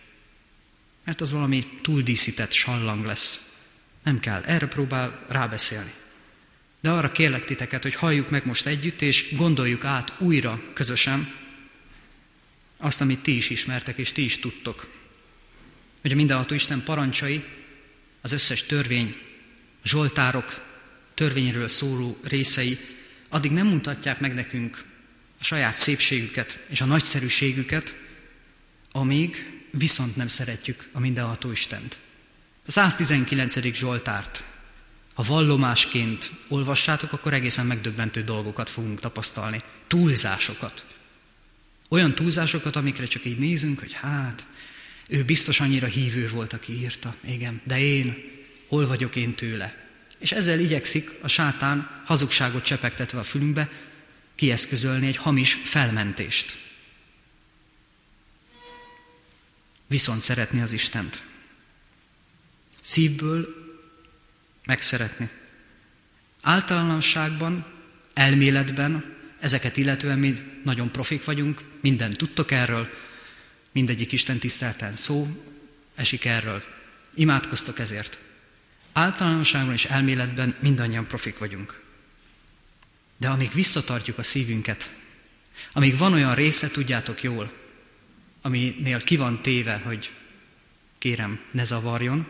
mert 1.04 1.20
az 1.20 1.32
valami 1.32 1.78
túldíszített 1.82 2.52
sallang 2.52 3.04
lesz. 3.04 3.40
Nem 4.02 4.20
kell, 4.20 4.42
erre 4.42 4.66
próbál 4.66 5.24
rábeszélni. 5.28 5.92
De 6.86 6.92
arra 6.92 7.12
kérlek 7.12 7.44
titeket, 7.44 7.82
hogy 7.82 7.94
halljuk 7.94 8.30
meg 8.30 8.46
most 8.46 8.66
együtt, 8.66 9.02
és 9.02 9.34
gondoljuk 9.36 9.84
át 9.84 10.14
újra 10.18 10.62
közösen 10.72 11.34
azt, 12.76 13.00
amit 13.00 13.18
ti 13.18 13.36
is 13.36 13.50
ismertek, 13.50 13.98
és 13.98 14.12
ti 14.12 14.24
is 14.24 14.38
tudtok. 14.38 14.92
Hogy 16.00 16.12
a 16.12 16.14
mindenható 16.14 16.54
Isten 16.54 16.82
parancsai, 16.82 17.44
az 18.20 18.32
összes 18.32 18.62
törvény, 18.62 19.16
zsoltárok, 19.84 20.62
törvényről 21.14 21.68
szóló 21.68 22.18
részei 22.22 22.78
addig 23.28 23.50
nem 23.50 23.66
mutatják 23.66 24.20
meg 24.20 24.34
nekünk 24.34 24.84
a 25.40 25.44
saját 25.44 25.76
szépségüket 25.76 26.64
és 26.68 26.80
a 26.80 26.84
nagyszerűségüket, 26.84 27.96
amíg 28.92 29.60
viszont 29.70 30.16
nem 30.16 30.28
szeretjük 30.28 30.88
a 30.92 31.00
mindenható 31.00 31.50
Istent. 31.50 31.98
A 32.66 32.70
119. 32.70 33.74
Zsoltárt, 33.74 34.44
ha 35.16 35.22
vallomásként 35.22 36.30
olvassátok, 36.48 37.12
akkor 37.12 37.32
egészen 37.32 37.66
megdöbbentő 37.66 38.24
dolgokat 38.24 38.70
fogunk 38.70 39.00
tapasztalni. 39.00 39.62
Túlzásokat. 39.86 40.86
Olyan 41.88 42.14
túlzásokat, 42.14 42.76
amikre 42.76 43.06
csak 43.06 43.24
így 43.24 43.38
nézünk, 43.38 43.78
hogy 43.78 43.92
hát, 43.92 44.46
ő 45.08 45.24
biztos 45.24 45.60
annyira 45.60 45.86
hívő 45.86 46.28
volt, 46.28 46.52
aki 46.52 46.72
írta, 46.72 47.14
igen, 47.24 47.60
de 47.64 47.80
én, 47.80 48.24
hol 48.68 48.86
vagyok 48.86 49.16
én 49.16 49.34
tőle? 49.34 49.88
És 50.18 50.32
ezzel 50.32 50.58
igyekszik 50.58 51.10
a 51.22 51.28
sátán 51.28 52.02
hazugságot 52.04 52.64
csepegtetve 52.64 53.18
a 53.18 53.22
fülünkbe 53.22 53.70
kieszközölni 54.34 55.06
egy 55.06 55.16
hamis 55.16 55.54
felmentést. 55.54 56.56
Viszont 59.86 60.22
szeretni 60.22 60.60
az 60.60 60.72
Istent. 60.72 61.22
Szívből 62.80 63.65
megszeretni. 64.66 65.28
Általánosságban, 66.42 67.66
elméletben, 68.14 69.14
ezeket 69.40 69.76
illetően 69.76 70.18
mi 70.18 70.60
nagyon 70.64 70.90
profik 70.90 71.24
vagyunk, 71.24 71.60
minden 71.80 72.10
tudtok 72.10 72.50
erről, 72.50 72.88
mindegyik 73.72 74.12
Isten 74.12 74.38
tisztelten 74.38 74.92
szó 74.92 75.28
esik 75.94 76.24
erről. 76.24 76.62
Imádkoztok 77.14 77.78
ezért. 77.78 78.18
Általánosságban 78.92 79.74
és 79.74 79.84
elméletben 79.84 80.56
mindannyian 80.60 81.06
profik 81.06 81.38
vagyunk. 81.38 81.82
De 83.16 83.28
amíg 83.28 83.52
visszatartjuk 83.52 84.18
a 84.18 84.22
szívünket, 84.22 84.92
amíg 85.72 85.98
van 85.98 86.12
olyan 86.12 86.34
része, 86.34 86.70
tudjátok 86.70 87.22
jól, 87.22 87.52
aminél 88.42 89.00
ki 89.00 89.16
van 89.16 89.42
téve, 89.42 89.76
hogy 89.84 90.12
kérem, 90.98 91.40
ne 91.50 91.64
zavarjon, 91.64 92.26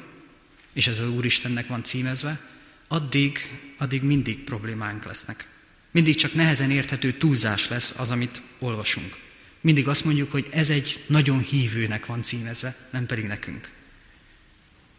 és 0.76 0.87
ez 0.87 1.00
az 1.00 1.09
Úristennek 1.09 1.66
van 1.66 1.85
címezve, 1.85 2.40
addig, 2.88 3.59
addig 3.78 4.02
mindig 4.02 4.45
problémánk 4.45 5.04
lesznek. 5.04 5.49
Mindig 5.90 6.16
csak 6.16 6.35
nehezen 6.35 6.71
érthető 6.71 7.12
túlzás 7.12 7.68
lesz 7.68 7.99
az, 7.99 8.11
amit 8.11 8.42
olvasunk. 8.59 9.16
Mindig 9.61 9.88
azt 9.88 10.04
mondjuk, 10.04 10.33
hogy 10.33 10.47
ez 10.50 10.71
egy 10.71 11.04
nagyon 11.06 11.38
hívőnek 11.38 12.06
van 12.06 12.23
címezve, 12.23 12.76
nem 12.90 13.06
pedig 13.06 13.25
nekünk. 13.25 13.71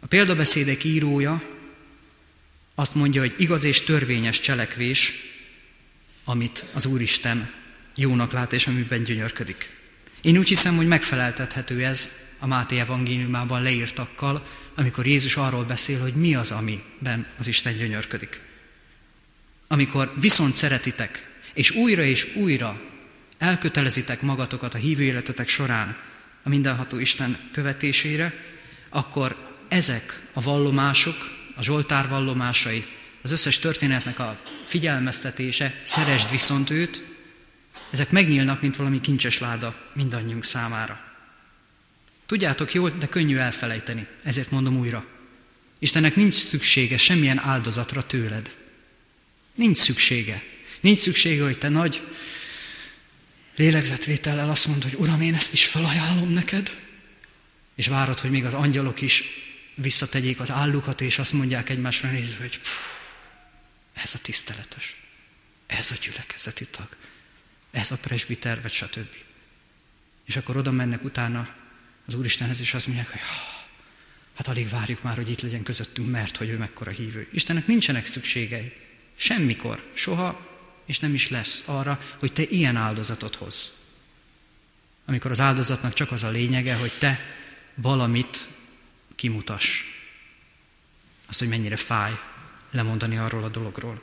A 0.00 0.06
példabeszédek 0.06 0.84
írója 0.84 1.42
azt 2.74 2.94
mondja, 2.94 3.20
hogy 3.20 3.34
igaz 3.36 3.64
és 3.64 3.80
törvényes 3.80 4.40
cselekvés, 4.40 5.12
amit 6.24 6.64
az 6.72 6.86
Úristen 6.86 7.50
jónak 7.94 8.32
lát, 8.32 8.52
és 8.52 8.66
amiben 8.66 9.04
gyönyörködik. 9.04 9.70
Én 10.20 10.38
úgy 10.38 10.48
hiszem, 10.48 10.76
hogy 10.76 10.86
megfeleltethető 10.86 11.84
ez 11.84 12.08
a 12.38 12.46
Máté 12.46 12.78
evangéliumában 12.78 13.62
leírtakkal, 13.62 14.46
amikor 14.78 15.06
Jézus 15.06 15.36
arról 15.36 15.64
beszél, 15.64 16.00
hogy 16.00 16.14
mi 16.14 16.34
az, 16.34 16.50
amiben 16.50 17.26
az 17.38 17.46
Isten 17.46 17.76
gyönyörködik. 17.76 18.40
Amikor 19.66 20.12
viszont 20.20 20.54
szeretitek, 20.54 21.38
és 21.54 21.70
újra 21.70 22.04
és 22.04 22.34
újra 22.36 22.80
elkötelezitek 23.38 24.22
magatokat 24.22 24.74
a 24.74 24.78
hívő 24.78 25.02
életetek 25.02 25.48
során 25.48 25.96
a 26.42 26.48
mindenható 26.48 26.98
Isten 26.98 27.38
követésére, 27.52 28.34
akkor 28.88 29.36
ezek 29.68 30.22
a 30.32 30.40
vallomások, 30.40 31.16
a 31.56 31.62
Zsoltár 31.62 32.08
vallomásai, 32.08 32.86
az 33.22 33.30
összes 33.30 33.58
történetnek 33.58 34.18
a 34.18 34.40
figyelmeztetése, 34.66 35.80
szeresd 35.84 36.30
viszont 36.30 36.70
őt, 36.70 37.04
ezek 37.90 38.10
megnyílnak, 38.10 38.60
mint 38.60 38.76
valami 38.76 39.00
kincses 39.00 39.38
láda 39.38 39.76
mindannyiunk 39.94 40.44
számára. 40.44 41.07
Tudjátok 42.28 42.74
jól, 42.74 42.90
de 42.90 43.06
könnyű 43.06 43.36
elfelejteni, 43.36 44.06
ezért 44.22 44.50
mondom 44.50 44.76
újra. 44.76 45.06
Istennek 45.78 46.16
nincs 46.16 46.34
szüksége 46.34 46.96
semmilyen 46.96 47.38
áldozatra 47.38 48.06
tőled. 48.06 48.56
Nincs 49.54 49.76
szüksége. 49.76 50.42
Nincs 50.80 50.98
szüksége, 50.98 51.42
hogy 51.42 51.58
te 51.58 51.68
nagy 51.68 52.02
lélegzetvétellel 53.56 54.50
azt 54.50 54.66
mondod, 54.66 54.90
hogy 54.90 55.00
Uram, 55.00 55.20
én 55.20 55.34
ezt 55.34 55.52
is 55.52 55.64
felajánlom 55.64 56.32
neked, 56.32 56.76
és 57.74 57.86
várod, 57.86 58.18
hogy 58.18 58.30
még 58.30 58.44
az 58.44 58.54
angyalok 58.54 59.00
is 59.00 59.24
visszategyék 59.74 60.40
az 60.40 60.50
állukat, 60.50 61.00
és 61.00 61.18
azt 61.18 61.32
mondják 61.32 61.68
egymásra 61.68 62.10
nézve, 62.10 62.40
hogy 62.40 62.60
ez 63.92 64.14
a 64.14 64.18
tiszteletes, 64.18 64.96
ez 65.66 65.90
a 65.90 65.94
gyülekezeti 66.02 66.66
tag, 66.66 66.88
ez 67.70 67.90
a 67.90 67.96
presbiter, 67.96 68.62
vagy 68.62 68.72
stb. 68.72 69.14
És 70.24 70.36
akkor 70.36 70.56
oda 70.56 70.70
mennek 70.70 71.04
utána 71.04 71.56
az 72.08 72.14
Úristenhez, 72.14 72.60
és 72.60 72.74
azt 72.74 72.86
mondják, 72.86 73.10
hogy 73.10 73.20
hát 74.34 74.48
alig 74.48 74.68
várjuk 74.68 75.02
már, 75.02 75.16
hogy 75.16 75.30
itt 75.30 75.40
legyen 75.40 75.62
közöttünk, 75.62 76.10
mert 76.10 76.36
hogy 76.36 76.48
ő 76.48 76.56
mekkora 76.56 76.90
hívő. 76.90 77.28
Istennek 77.32 77.66
nincsenek 77.66 78.06
szükségei. 78.06 78.72
Semmikor, 79.16 79.90
soha, 79.94 80.46
és 80.86 80.98
nem 80.98 81.14
is 81.14 81.28
lesz 81.28 81.68
arra, 81.68 82.02
hogy 82.18 82.32
te 82.32 82.42
ilyen 82.42 82.76
áldozatot 82.76 83.34
hoz. 83.34 83.72
Amikor 85.04 85.30
az 85.30 85.40
áldozatnak 85.40 85.94
csak 85.94 86.12
az 86.12 86.22
a 86.22 86.30
lényege, 86.30 86.74
hogy 86.74 86.92
te 86.98 87.20
valamit 87.74 88.48
kimutass. 89.14 89.82
Azt, 91.26 91.38
hogy 91.38 91.48
mennyire 91.48 91.76
fáj 91.76 92.12
lemondani 92.70 93.16
arról 93.16 93.44
a 93.44 93.48
dologról. 93.48 94.02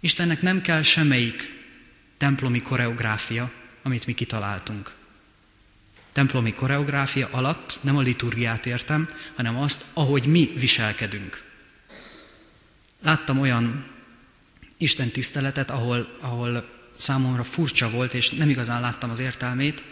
Istennek 0.00 0.42
nem 0.42 0.60
kell 0.60 0.82
semmelyik 0.82 1.60
templomi 2.16 2.60
koreográfia, 2.60 3.52
amit 3.82 4.06
mi 4.06 4.14
kitaláltunk. 4.14 5.00
Templomi 6.12 6.52
koreográfia 6.52 7.28
alatt 7.30 7.78
nem 7.80 7.96
a 7.96 8.00
liturgiát 8.00 8.66
értem, 8.66 9.08
hanem 9.34 9.56
azt, 9.56 9.84
ahogy 9.92 10.26
mi 10.26 10.52
viselkedünk. 10.56 11.44
Láttam 13.02 13.40
olyan 13.40 13.86
Isten 14.76 15.10
tiszteletet, 15.10 15.70
ahol, 15.70 16.16
ahol 16.20 16.64
számomra 16.96 17.42
furcsa 17.42 17.90
volt, 17.90 18.14
és 18.14 18.30
nem 18.30 18.48
igazán 18.48 18.80
láttam 18.80 19.10
az 19.10 19.18
értelmét, 19.18 19.84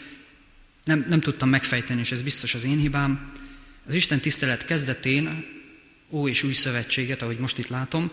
nem, 0.84 1.06
nem 1.08 1.20
tudtam 1.20 1.48
megfejteni, 1.48 2.00
és 2.00 2.12
ez 2.12 2.22
biztos 2.22 2.54
az 2.54 2.64
én 2.64 2.78
hibám. 2.78 3.32
Az 3.86 3.94
Isten 3.94 4.20
tisztelet 4.20 4.64
kezdetén, 4.64 5.46
Ó 6.10 6.28
és 6.28 6.42
Új 6.42 6.52
Szövetséget, 6.52 7.22
ahogy 7.22 7.38
most 7.38 7.58
itt 7.58 7.68
látom, 7.68 8.10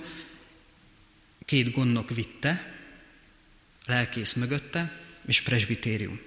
két 1.45 1.71
gondnok 1.71 2.09
vitte, 2.09 2.73
lelkész 3.85 4.33
mögötte, 4.33 4.91
és 5.27 5.41
presbitérium. 5.41 6.19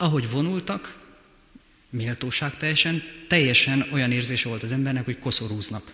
Ahogy 0.00 0.30
vonultak, 0.30 0.98
méltóság 1.90 2.56
teljesen, 2.56 3.02
teljesen 3.28 3.88
olyan 3.92 4.12
érzése 4.12 4.48
volt 4.48 4.62
az 4.62 4.72
embernek, 4.72 5.04
hogy 5.04 5.18
koszorúznak. 5.18 5.92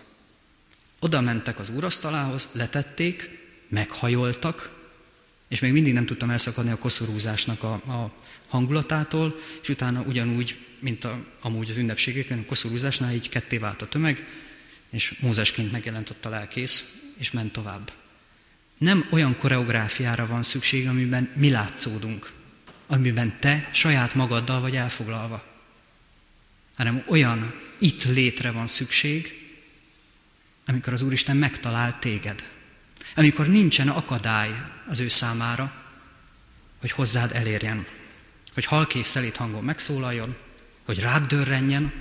Oda 0.99 1.21
mentek 1.21 1.59
az 1.59 1.69
úrasztalához, 1.69 2.49
letették, 2.51 3.29
meghajoltak, 3.69 4.71
és 5.47 5.59
még 5.59 5.71
mindig 5.71 5.93
nem 5.93 6.05
tudtam 6.05 6.29
elszakadni 6.29 6.71
a 6.71 6.77
koszorúzásnak 6.77 7.63
a, 7.63 7.73
a 7.73 8.13
hangulatától, 8.47 9.39
és 9.61 9.69
utána 9.69 10.01
ugyanúgy, 10.01 10.57
mint 10.79 11.03
a, 11.03 11.25
amúgy 11.41 11.69
az 11.69 11.77
ünnepségeken, 11.77 12.39
a 12.39 12.45
koszorúzásnál 12.45 13.13
így 13.13 13.29
ketté 13.29 13.57
vált 13.57 13.81
a 13.81 13.87
tömeg, 13.87 14.27
és 14.89 15.15
Mózesként 15.19 15.71
megjelent 15.71 16.09
ott 16.09 16.25
a 16.25 16.29
lelkész, 16.29 17.01
és 17.17 17.31
ment 17.31 17.51
tovább. 17.51 17.91
Nem 18.77 19.07
olyan 19.11 19.37
koreográfiára 19.37 20.27
van 20.27 20.43
szükség, 20.43 20.87
amiben 20.87 21.31
mi 21.35 21.49
látszódunk, 21.49 22.31
amiben 22.87 23.39
te 23.39 23.69
saját 23.73 24.13
magaddal 24.13 24.59
vagy 24.59 24.75
elfoglalva, 24.75 25.43
hanem 26.75 27.03
olyan 27.07 27.53
itt 27.77 28.03
létre 28.03 28.51
van 28.51 28.67
szükség, 28.67 29.45
amikor 30.65 30.93
az 30.93 31.01
Úristen 31.01 31.37
megtalál 31.37 31.99
téged. 31.99 32.45
Amikor 33.15 33.47
nincsen 33.47 33.89
akadály 33.89 34.49
az 34.87 34.99
ő 34.99 35.07
számára, 35.07 35.83
hogy 36.79 36.91
hozzád 36.91 37.31
elérjen. 37.33 37.85
Hogy 38.53 38.65
halkész 38.65 39.07
szelít 39.07 39.35
hangon 39.35 39.63
megszólaljon, 39.63 40.35
hogy 40.85 40.99
rád 40.99 41.25
dörrenjen, 41.25 41.93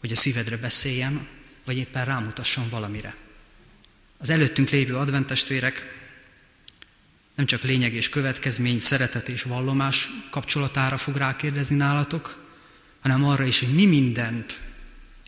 hogy 0.00 0.12
a 0.12 0.16
szívedre 0.16 0.56
beszéljen, 0.56 1.26
vagy 1.64 1.76
éppen 1.76 2.04
rámutasson 2.04 2.68
valamire. 2.68 3.14
Az 4.18 4.30
előttünk 4.30 4.70
lévő 4.70 4.96
adventestvérek 4.96 6.05
nem 7.36 7.46
csak 7.46 7.62
lényeg 7.62 7.94
és 7.94 8.08
következmény, 8.08 8.80
szeretet 8.80 9.28
és 9.28 9.42
vallomás 9.42 10.08
kapcsolatára 10.30 10.96
fog 10.96 11.16
rákérdezni 11.16 11.76
nálatok, 11.76 12.44
hanem 13.00 13.24
arra 13.24 13.44
is, 13.44 13.58
hogy 13.58 13.74
mi 13.74 13.86
mindent 13.86 14.60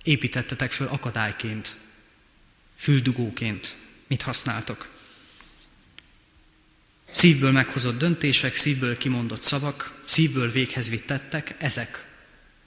építettetek 0.02 0.70
föl 0.70 0.86
akadályként, 0.86 1.76
füldugóként, 2.76 3.76
mit 4.06 4.22
használtok. 4.22 4.88
Szívből 7.10 7.52
meghozott 7.52 7.98
döntések, 7.98 8.54
szívből 8.54 8.96
kimondott 8.96 9.42
szavak, 9.42 10.00
szívből 10.04 10.50
véghez 10.50 10.90
vitt 10.90 11.06
tettek, 11.06 11.54
ezek, 11.58 12.06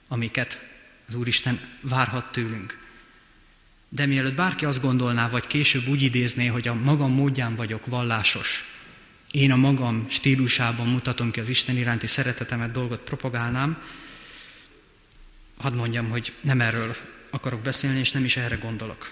amiket 0.07 0.61
az 1.07 1.15
Úristen 1.15 1.59
várhat 1.81 2.31
tőlünk. 2.31 2.79
De 3.89 4.05
mielőtt 4.05 4.33
bárki 4.33 4.65
azt 4.65 4.81
gondolná, 4.81 5.29
vagy 5.29 5.47
később 5.47 5.87
úgy 5.87 6.01
idézné, 6.01 6.45
hogy 6.45 6.67
a 6.67 6.73
magam 6.73 7.11
módján 7.11 7.55
vagyok 7.55 7.85
vallásos, 7.85 8.63
én 9.31 9.51
a 9.51 9.55
magam 9.55 10.05
stílusában 10.09 10.87
mutatom 10.87 11.31
ki 11.31 11.39
az 11.39 11.49
Isten 11.49 11.77
iránti 11.77 12.07
szeretetemet, 12.07 12.71
dolgot 12.71 12.99
propagálnám, 12.99 13.83
hadd 15.57 15.73
mondjam, 15.73 16.09
hogy 16.09 16.33
nem 16.41 16.61
erről 16.61 16.95
akarok 17.29 17.61
beszélni, 17.61 17.99
és 17.99 18.11
nem 18.11 18.23
is 18.23 18.37
erre 18.37 18.55
gondolok. 18.55 19.11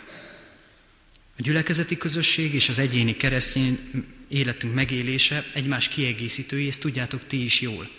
A 1.38 1.42
gyülekezeti 1.42 1.98
közösség 1.98 2.54
és 2.54 2.70
az 2.70 2.80
egyéni 2.80 3.16
keresztény 3.16 3.80
életünk 4.28 4.74
megélése 4.74 5.46
egymás 5.54 5.88
kiegészítői, 5.88 6.68
ezt 6.68 6.80
tudjátok 6.80 7.28
ti 7.28 7.44
is 7.44 7.62
jól. 7.62 7.90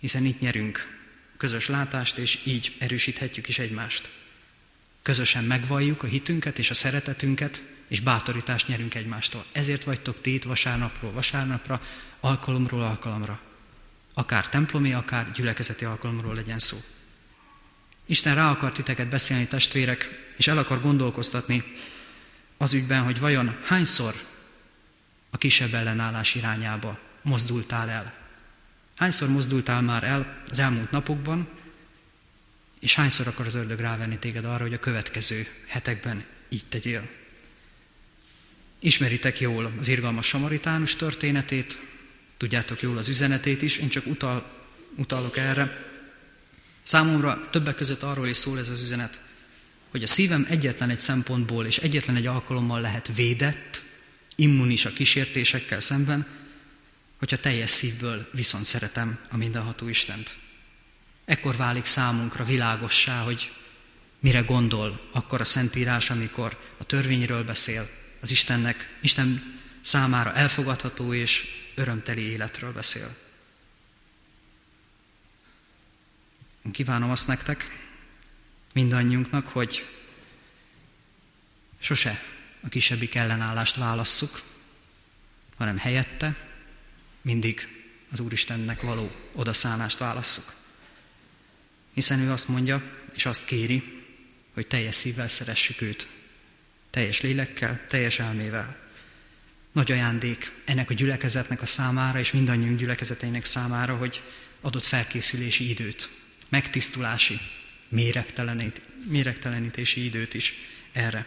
Hiszen 0.00 0.24
itt 0.24 0.40
nyerünk 0.40 0.98
közös 1.36 1.68
látást, 1.68 2.18
és 2.18 2.38
így 2.44 2.74
erősíthetjük 2.78 3.48
is 3.48 3.58
egymást. 3.58 4.10
Közösen 5.02 5.44
megvalljuk 5.44 6.02
a 6.02 6.06
hitünket 6.06 6.58
és 6.58 6.70
a 6.70 6.74
szeretetünket, 6.74 7.62
és 7.94 8.00
bátorítást 8.00 8.68
nyerünk 8.68 8.94
egymástól. 8.94 9.44
Ezért 9.52 9.84
vagytok 9.84 10.20
ti 10.20 10.34
itt 10.34 10.42
vasárnapról 10.42 11.12
vasárnapra, 11.12 11.80
alkalomról 12.20 12.82
alkalomra. 12.82 13.40
Akár 14.14 14.48
templomi, 14.48 14.92
akár 14.92 15.30
gyülekezeti 15.30 15.84
alkalomról 15.84 16.34
legyen 16.34 16.58
szó. 16.58 16.76
Isten 18.06 18.34
rá 18.34 18.50
akar 18.50 18.72
titeket 18.72 19.08
beszélni, 19.08 19.46
testvérek, 19.46 20.32
és 20.36 20.46
el 20.46 20.58
akar 20.58 20.80
gondolkoztatni 20.80 21.64
az 22.56 22.72
ügyben, 22.72 23.02
hogy 23.02 23.20
vajon 23.20 23.56
hányszor 23.64 24.14
a 25.30 25.36
kisebb 25.36 25.74
ellenállás 25.74 26.34
irányába 26.34 26.98
mozdultál 27.22 27.90
el. 27.90 28.14
Hányszor 28.96 29.28
mozdultál 29.28 29.82
már 29.82 30.04
el 30.04 30.42
az 30.50 30.58
elmúlt 30.58 30.90
napokban, 30.90 31.48
és 32.80 32.94
hányszor 32.94 33.26
akar 33.26 33.46
az 33.46 33.54
ördög 33.54 33.78
rávenni 33.78 34.18
téged 34.18 34.44
arra, 34.44 34.62
hogy 34.62 34.74
a 34.74 34.78
következő 34.78 35.46
hetekben 35.66 36.24
így 36.48 36.66
tegyél. 36.68 37.22
Ismeritek 38.84 39.40
jól 39.40 39.72
az 39.78 39.88
irgalmas 39.88 40.26
samaritánus 40.26 40.96
történetét, 40.96 41.80
tudjátok 42.36 42.82
jól 42.82 42.96
az 42.96 43.08
üzenetét 43.08 43.62
is, 43.62 43.76
én 43.76 43.88
csak 43.88 44.06
utal, 44.06 44.50
utalok 44.96 45.36
erre. 45.36 45.84
Számomra 46.82 47.48
többek 47.50 47.74
között 47.74 48.02
arról 48.02 48.28
is 48.28 48.36
szól 48.36 48.58
ez 48.58 48.68
az 48.68 48.82
üzenet, 48.82 49.20
hogy 49.90 50.02
a 50.02 50.06
szívem 50.06 50.46
egyetlen 50.50 50.90
egy 50.90 50.98
szempontból 50.98 51.66
és 51.66 51.78
egyetlen 51.78 52.16
egy 52.16 52.26
alkalommal 52.26 52.80
lehet 52.80 53.14
védett, 53.14 53.84
immunis 54.36 54.84
a 54.84 54.92
kísértésekkel 54.92 55.80
szemben, 55.80 56.26
hogyha 57.18 57.38
teljes 57.38 57.70
szívből 57.70 58.28
viszont 58.32 58.64
szeretem 58.64 59.18
a 59.30 59.36
mindenható 59.36 59.88
Istent. 59.88 60.36
Ekkor 61.24 61.56
válik 61.56 61.84
számunkra 61.84 62.44
világossá, 62.44 63.22
hogy 63.22 63.52
mire 64.20 64.40
gondol 64.40 65.00
akkor 65.12 65.40
a 65.40 65.44
Szentírás, 65.44 66.10
amikor 66.10 66.58
a 66.78 66.84
törvényről 66.84 67.44
beszél, 67.44 68.02
az 68.24 68.30
Istennek, 68.30 68.96
Isten 69.00 69.60
számára 69.80 70.34
elfogadható 70.34 71.14
és 71.14 71.46
örömteli 71.74 72.22
életről 72.22 72.72
beszél. 72.72 73.16
Kívánom 76.72 77.10
azt 77.10 77.26
nektek, 77.26 77.88
mindannyiunknak, 78.72 79.48
hogy 79.48 79.88
sose 81.78 82.22
a 82.60 82.68
kisebbik 82.68 83.14
ellenállást 83.14 83.76
válasszuk, 83.76 84.42
hanem 85.56 85.78
helyette 85.78 86.36
mindig 87.22 87.68
az 88.10 88.20
Úristennek 88.20 88.80
való 88.80 89.10
odaszánást 89.32 89.98
válasszuk. 89.98 90.52
Hiszen 91.92 92.20
ő 92.20 92.32
azt 92.32 92.48
mondja, 92.48 92.82
és 93.14 93.26
azt 93.26 93.44
kéri, 93.44 94.04
hogy 94.54 94.66
teljes 94.66 94.94
szívvel 94.94 95.28
szeressük 95.28 95.80
őt. 95.80 96.08
Teljes 96.94 97.20
lélekkel, 97.20 97.80
teljes 97.88 98.18
elmével. 98.18 98.76
Nagy 99.72 99.92
ajándék 99.92 100.52
ennek 100.64 100.90
a 100.90 100.94
gyülekezetnek 100.94 101.62
a 101.62 101.66
számára, 101.66 102.18
és 102.18 102.32
mindannyiunk 102.32 102.78
gyülekezeteinek 102.78 103.44
számára, 103.44 103.96
hogy 103.96 104.22
adott 104.60 104.84
felkészülési 104.84 105.68
időt, 105.68 106.10
megtisztulási, 106.48 107.40
méregtelenítési 109.08 110.04
időt 110.04 110.34
is 110.34 110.54
erre. 110.92 111.26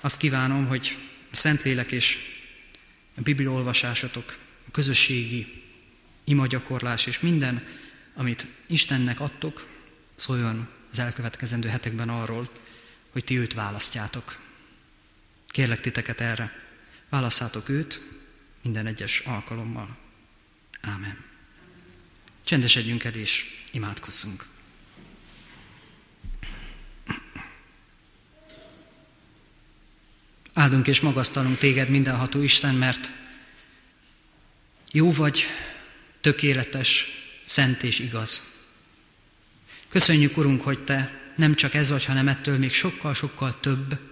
Azt 0.00 0.18
kívánom, 0.18 0.66
hogy 0.66 0.96
a 1.32 1.36
Szentlélek 1.36 1.90
és 1.92 2.18
a 3.16 3.20
bibliolvasásatok, 3.20 4.38
a 4.68 4.70
közösségi 4.70 5.62
imagyakorlás 6.24 7.06
és 7.06 7.20
minden, 7.20 7.66
amit 8.14 8.46
Istennek 8.66 9.20
adtok, 9.20 9.66
szóljon 10.14 10.68
az 10.92 10.98
elkövetkezendő 10.98 11.68
hetekben 11.68 12.08
arról, 12.08 12.48
hogy 13.10 13.24
ti 13.24 13.38
őt 13.38 13.54
választjátok. 13.54 14.50
Kérlek 15.52 15.80
titeket 15.80 16.20
erre. 16.20 16.60
Válasszátok 17.08 17.68
őt 17.68 18.00
minden 18.62 18.86
egyes 18.86 19.18
alkalommal. 19.18 19.96
Ámen. 20.80 21.24
Csendesedjünk 22.44 23.04
el 23.04 23.14
és 23.14 23.64
imádkozzunk. 23.70 24.46
Áldunk 30.52 30.86
és 30.86 31.00
magasztalunk 31.00 31.58
téged, 31.58 31.88
mindenható 31.88 32.42
Isten, 32.42 32.74
mert 32.74 33.10
jó 34.92 35.12
vagy, 35.12 35.44
tökéletes, 36.20 37.06
szent 37.44 37.82
és 37.82 37.98
igaz. 37.98 38.42
Köszönjük, 39.88 40.36
Urunk, 40.36 40.62
hogy 40.62 40.84
Te 40.84 41.20
nem 41.36 41.54
csak 41.54 41.74
ez 41.74 41.90
vagy, 41.90 42.04
hanem 42.04 42.28
ettől 42.28 42.58
még 42.58 42.72
sokkal-sokkal 42.72 43.60
több. 43.60 44.11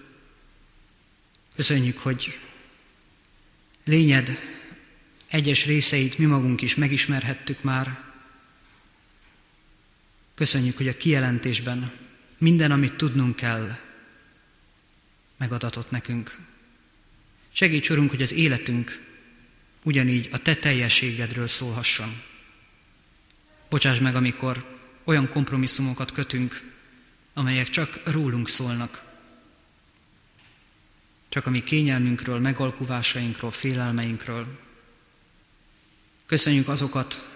Köszönjük, 1.61 1.99
hogy 1.99 2.39
lényed 3.85 4.39
egyes 5.27 5.67
részeit 5.67 6.19
mi 6.19 6.25
magunk 6.25 6.63
is 6.63 6.75
megismerhettük 6.75 7.63
már. 7.63 8.01
Köszönjük, 10.35 10.77
hogy 10.77 10.89
a 10.89 10.97
kijelentésben 10.97 11.93
minden, 12.39 12.71
amit 12.71 12.97
tudnunk 12.97 13.37
kell, 13.37 13.79
megadatott 15.37 15.91
nekünk. 15.91 16.39
Segíts, 17.53 17.91
Urunk, 17.91 18.11
hogy 18.11 18.23
az 18.23 18.33
életünk 18.33 19.07
ugyanígy 19.83 20.29
a 20.33 20.39
Te 20.39 20.57
teljességedről 20.57 21.47
szólhasson. 21.47 22.23
Bocsáss 23.69 23.99
meg, 23.99 24.17
amikor 24.17 24.79
olyan 25.05 25.29
kompromisszumokat 25.29 26.13
kötünk, 26.13 26.73
amelyek 27.35 27.69
csak 27.69 28.01
rólunk 28.05 28.49
szólnak. 28.49 29.10
Csak 31.31 31.47
a 31.47 31.51
mi 31.51 31.63
kényelmünkről, 31.63 32.39
megalkuvásainkról, 32.39 33.51
félelmeinkről. 33.51 34.59
Köszönjük 36.27 36.69
azokat 36.69 37.29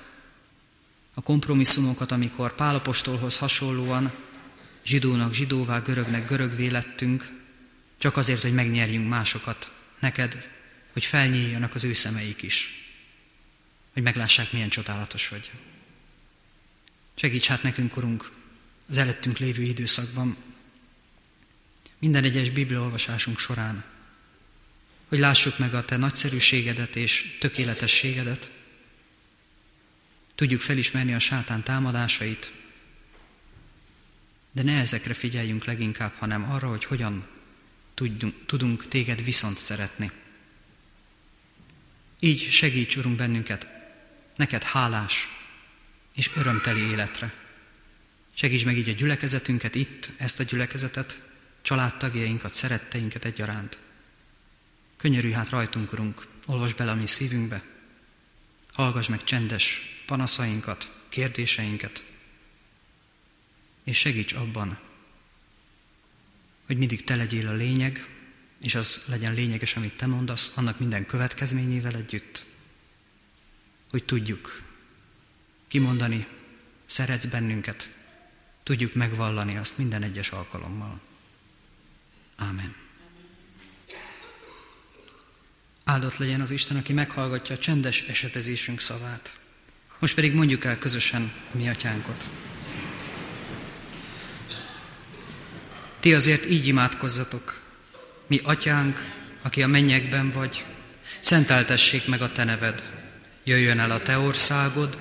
a 1.15 1.21
kompromisszumokat, 1.21 2.11
amikor 2.11 2.55
Pálapostolhoz 2.55 3.37
hasonlóan 3.37 4.13
zsidónak 4.85 5.35
zsidóvá, 5.35 5.79
görögnek 5.79 6.29
görögvé 6.29 6.67
lettünk, 6.67 7.33
csak 7.99 8.17
azért, 8.17 8.43
hogy 8.43 8.55
megnyerjünk 8.55 9.09
másokat, 9.09 9.73
neked, 9.99 10.49
hogy 10.93 11.05
felnyíljanak 11.05 11.75
az 11.75 11.85
ő 11.85 11.93
szemeik 11.93 12.43
is, 12.43 12.89
hogy 13.93 14.03
meglássák, 14.03 14.53
milyen 14.53 14.69
csodálatos 14.69 15.29
vagy. 15.29 15.51
Segíts 17.15 17.47
hát 17.47 17.63
nekünk, 17.63 17.97
Urunk, 17.97 18.31
az 18.89 18.99
előttünk 18.99 19.39
lévő 19.39 19.63
időszakban, 19.63 20.37
minden 22.05 22.25
egyes 22.25 22.51
bibliaolvasásunk 22.51 23.38
során, 23.38 23.85
hogy 25.09 25.19
lássuk 25.19 25.59
meg 25.59 25.75
a 25.75 25.85
Te 25.85 25.97
nagyszerűségedet 25.97 26.97
és 26.97 27.37
tökéletességedet, 27.40 28.51
tudjuk 30.35 30.61
felismerni 30.61 31.14
a 31.14 31.19
sátán 31.19 31.62
támadásait, 31.62 32.53
de 34.53 34.62
ne 34.62 34.79
ezekre 34.79 35.14
figyeljünk 35.14 35.64
leginkább, 35.64 36.12
hanem 36.19 36.51
arra, 36.51 36.69
hogy 36.69 36.85
hogyan 36.85 37.27
tudunk, 37.95 38.47
tudunk 38.47 38.88
téged 38.88 39.25
viszont 39.25 39.59
szeretni. 39.59 40.11
Így 42.21 42.51
segíts, 42.51 42.97
Urunk, 42.97 43.17
bennünket, 43.17 43.67
neked 44.37 44.62
hálás 44.62 45.29
és 46.14 46.31
örömteli 46.37 46.81
életre. 46.81 47.35
Segíts 48.35 48.64
meg 48.64 48.77
így 48.77 48.88
a 48.88 48.93
gyülekezetünket 48.93 49.75
itt, 49.75 50.11
ezt 50.17 50.40
a 50.40 50.43
gyülekezetet, 50.43 51.23
családtagjainkat, 51.64 52.55
szeretteinket 52.55 53.24
egyaránt. 53.24 53.79
Könyörülj 54.96 55.33
hát 55.33 55.48
rajtunk, 55.48 55.92
Urunk, 55.92 56.27
olvasd 56.46 56.77
bele 56.77 56.90
a 56.90 56.94
mi 56.94 57.07
szívünkbe, 57.07 57.62
hallgass 58.72 59.09
meg 59.09 59.24
csendes 59.24 59.81
panaszainkat, 60.07 60.92
kérdéseinket, 61.09 62.05
és 63.85 63.98
segíts 63.98 64.33
abban, 64.33 64.79
hogy 66.66 66.79
mindig 66.79 67.05
te 67.05 67.16
legyél 67.16 67.48
a 67.48 67.53
lényeg, 67.53 68.09
és 68.61 68.74
az 68.74 69.03
legyen 69.07 69.35
lényeges, 69.35 69.77
amit 69.77 69.96
te 69.96 70.07
mondasz, 70.07 70.53
annak 70.55 70.79
minden 70.79 71.07
következményével 71.07 71.96
együtt, 71.96 72.44
hogy 73.90 74.05
tudjuk 74.05 74.62
kimondani, 75.68 76.27
szeretsz 76.87 77.27
bennünket, 77.27 77.94
tudjuk 78.62 78.94
megvallani 78.94 79.57
azt 79.57 79.79
minden 79.79 80.03
egyes 80.03 80.31
alkalommal. 80.31 81.00
Ámen. 82.37 82.75
Áldott 85.85 86.16
legyen 86.16 86.40
az 86.40 86.51
Isten, 86.51 86.77
aki 86.77 86.92
meghallgatja 86.92 87.55
a 87.55 87.59
csendes 87.59 88.03
esetezésünk 88.03 88.81
szavát. 88.81 89.37
Most 89.99 90.14
pedig 90.14 90.35
mondjuk 90.35 90.64
el 90.64 90.79
közösen 90.79 91.33
a 91.53 91.57
mi 91.57 91.68
atyánkot. 91.68 92.25
Ti 96.01 96.14
azért 96.14 96.47
így 96.47 96.66
imádkozzatok, 96.66 97.62
mi 98.27 98.40
atyánk, 98.42 99.12
aki 99.42 99.62
a 99.62 99.66
mennyekben 99.66 100.31
vagy, 100.31 100.64
szenteltessék 101.20 102.07
meg 102.07 102.23
a 102.23 102.33
te 102.33 102.44
neved, 102.44 102.83
jöjjön 103.44 103.79
el 103.79 103.90
a 103.90 104.03
te 104.03 104.18
országod, 104.18 104.99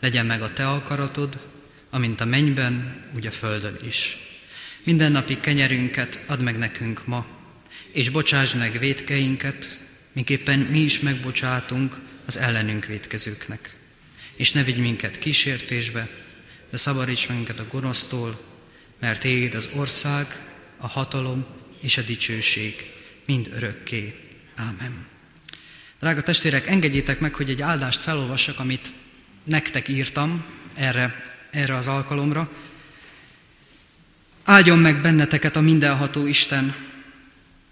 legyen 0.00 0.26
meg 0.26 0.42
a 0.42 0.52
te 0.52 0.68
akaratod, 0.68 1.46
amint 1.90 2.20
a 2.20 2.24
mennyben, 2.24 3.04
úgy 3.14 3.26
a 3.26 3.30
földön 3.30 3.78
is. 3.82 4.23
Minden 4.84 5.12
napi 5.12 5.40
kenyerünket 5.40 6.22
add 6.26 6.42
meg 6.42 6.58
nekünk 6.58 7.06
ma, 7.06 7.26
és 7.92 8.08
bocsásd 8.08 8.56
meg 8.56 8.78
védkeinket, 8.78 9.80
miképpen 10.12 10.58
mi 10.58 10.78
is 10.78 11.00
megbocsátunk 11.00 11.98
az 12.26 12.36
ellenünk 12.38 12.84
védkezőknek. 12.84 13.76
És 14.36 14.52
ne 14.52 14.62
vigy 14.62 14.76
minket 14.76 15.18
kísértésbe, 15.18 16.08
de 16.70 16.76
szabadíts 16.76 17.28
minket 17.28 17.58
a 17.58 17.66
gonosztól, 17.70 18.40
mert 19.00 19.24
Éd 19.24 19.54
az 19.54 19.70
ország, 19.74 20.38
a 20.78 20.88
hatalom 20.88 21.46
és 21.80 21.98
a 21.98 22.02
dicsőség 22.02 22.90
mind 23.26 23.50
örökké. 23.54 24.14
Ámen. 24.54 25.06
Drága 26.00 26.22
testvérek, 26.22 26.66
engedjétek 26.66 27.20
meg, 27.20 27.34
hogy 27.34 27.50
egy 27.50 27.62
áldást 27.62 28.02
felolvassak, 28.02 28.58
amit 28.58 28.92
nektek 29.44 29.88
írtam 29.88 30.44
erre, 30.74 31.24
erre 31.50 31.74
az 31.74 31.88
alkalomra. 31.88 32.50
Áldjon 34.44 34.78
meg 34.78 35.00
benneteket 35.00 35.56
a 35.56 35.60
mindenható 35.60 36.26
Isten, 36.26 36.74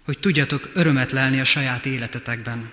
hogy 0.05 0.19
tudjatok 0.19 0.69
örömet 0.73 1.11
lelni 1.11 1.39
a 1.39 1.43
saját 1.43 1.85
életetekben. 1.85 2.71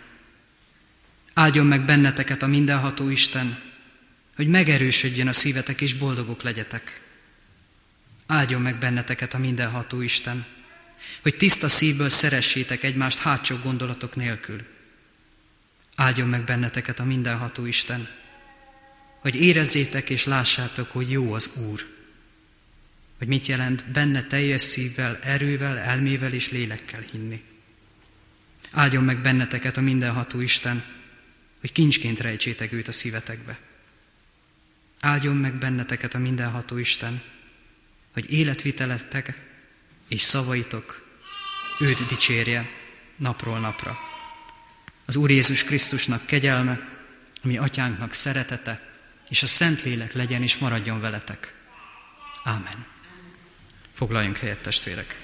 Áldjon 1.35 1.67
meg 1.67 1.85
benneteket 1.85 2.43
a 2.43 2.47
mindenható 2.47 3.09
Isten, 3.09 3.59
hogy 4.37 4.47
megerősödjön 4.47 5.29
a 5.29 5.33
szívetek 5.33 5.81
és 5.81 5.95
boldogok 5.95 6.43
legyetek. 6.43 7.01
Áldjon 8.27 8.61
meg 8.61 8.79
benneteket 8.79 9.35
a 9.35 9.39
mindenható 9.39 10.01
Isten, 10.01 10.47
hogy 11.23 11.37
tiszta 11.37 11.69
szívből 11.69 12.09
szeressétek 12.09 12.83
egymást 12.83 13.19
hátsó 13.19 13.57
gondolatok 13.57 14.17
nélkül. 14.17 14.61
Áldjon 15.95 16.29
meg 16.29 16.45
benneteket 16.45 17.01
a 17.01 17.05
mindenható 17.05 17.67
Isten, 17.67 18.09
hogy 19.19 19.35
érezzétek 19.35 20.11
és 20.11 20.25
lássátok, 20.25 20.91
hogy 20.91 21.11
jó 21.11 21.33
az 21.33 21.51
Úr. 21.57 22.00
Hogy 23.20 23.28
mit 23.28 23.46
jelent 23.46 23.85
benne 23.90 24.22
teljes 24.22 24.62
szívvel, 24.62 25.18
erővel, 25.22 25.78
elmével 25.78 26.33
és 26.33 26.50
lélekkel 26.50 27.00
hinni. 27.00 27.42
Áldjon 28.70 29.04
meg 29.04 29.20
benneteket 29.20 29.76
a 29.76 29.80
mindenható 29.80 30.40
Isten, 30.40 30.85
hogy 31.61 31.72
kincsként 31.72 32.20
rejtsétek 32.20 32.72
őt 32.72 32.88
a 32.88 32.92
szívetekbe. 32.92 33.59
Áldjon 35.00 35.37
meg 35.37 35.54
benneteket 35.54 36.14
a 36.14 36.18
mindenható 36.18 36.76
Isten, 36.76 37.22
hogy 38.12 38.33
életviteletek 38.33 39.48
és 40.09 40.22
szavaitok 40.22 41.06
őt 41.80 42.06
dicsérje 42.06 42.70
napról 43.16 43.59
napra. 43.59 43.98
Az 45.04 45.16
Úr 45.16 45.30
Jézus 45.30 45.64
Krisztusnak 45.64 46.26
kegyelme, 46.26 46.88
mi 47.42 47.56
atyánknak 47.56 48.12
szeretete, 48.12 48.88
és 49.28 49.42
a 49.42 49.46
Szentlélek 49.46 50.12
legyen 50.12 50.42
és 50.42 50.59
maradjon 50.59 51.00
veletek. 51.00 51.54
Ámen. 52.44 52.98
Foglaljunk 54.01 54.37
helyet, 54.37 54.59
testvérek. 54.59 55.17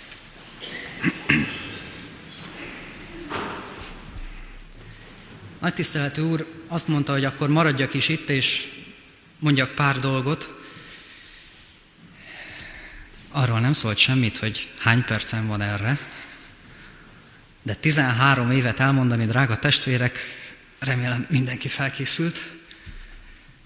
Nagy 5.60 5.74
tiszteletű 5.74 6.22
úr 6.22 6.46
azt 6.68 6.88
mondta, 6.88 7.12
hogy 7.12 7.24
akkor 7.24 7.48
maradjak 7.48 7.94
is 7.94 8.08
itt, 8.08 8.28
és 8.28 8.72
mondjak 9.38 9.74
pár 9.74 9.98
dolgot. 9.98 10.60
Arról 13.30 13.60
nem 13.60 13.72
szólt 13.72 13.98
semmit, 13.98 14.38
hogy 14.38 14.72
hány 14.78 15.04
percem 15.04 15.46
van 15.46 15.60
erre, 15.60 15.98
de 17.62 17.74
13 17.74 18.50
évet 18.50 18.80
elmondani, 18.80 19.26
drága 19.26 19.58
testvérek, 19.58 20.18
remélem 20.78 21.26
mindenki 21.30 21.68
felkészült. 21.68 22.48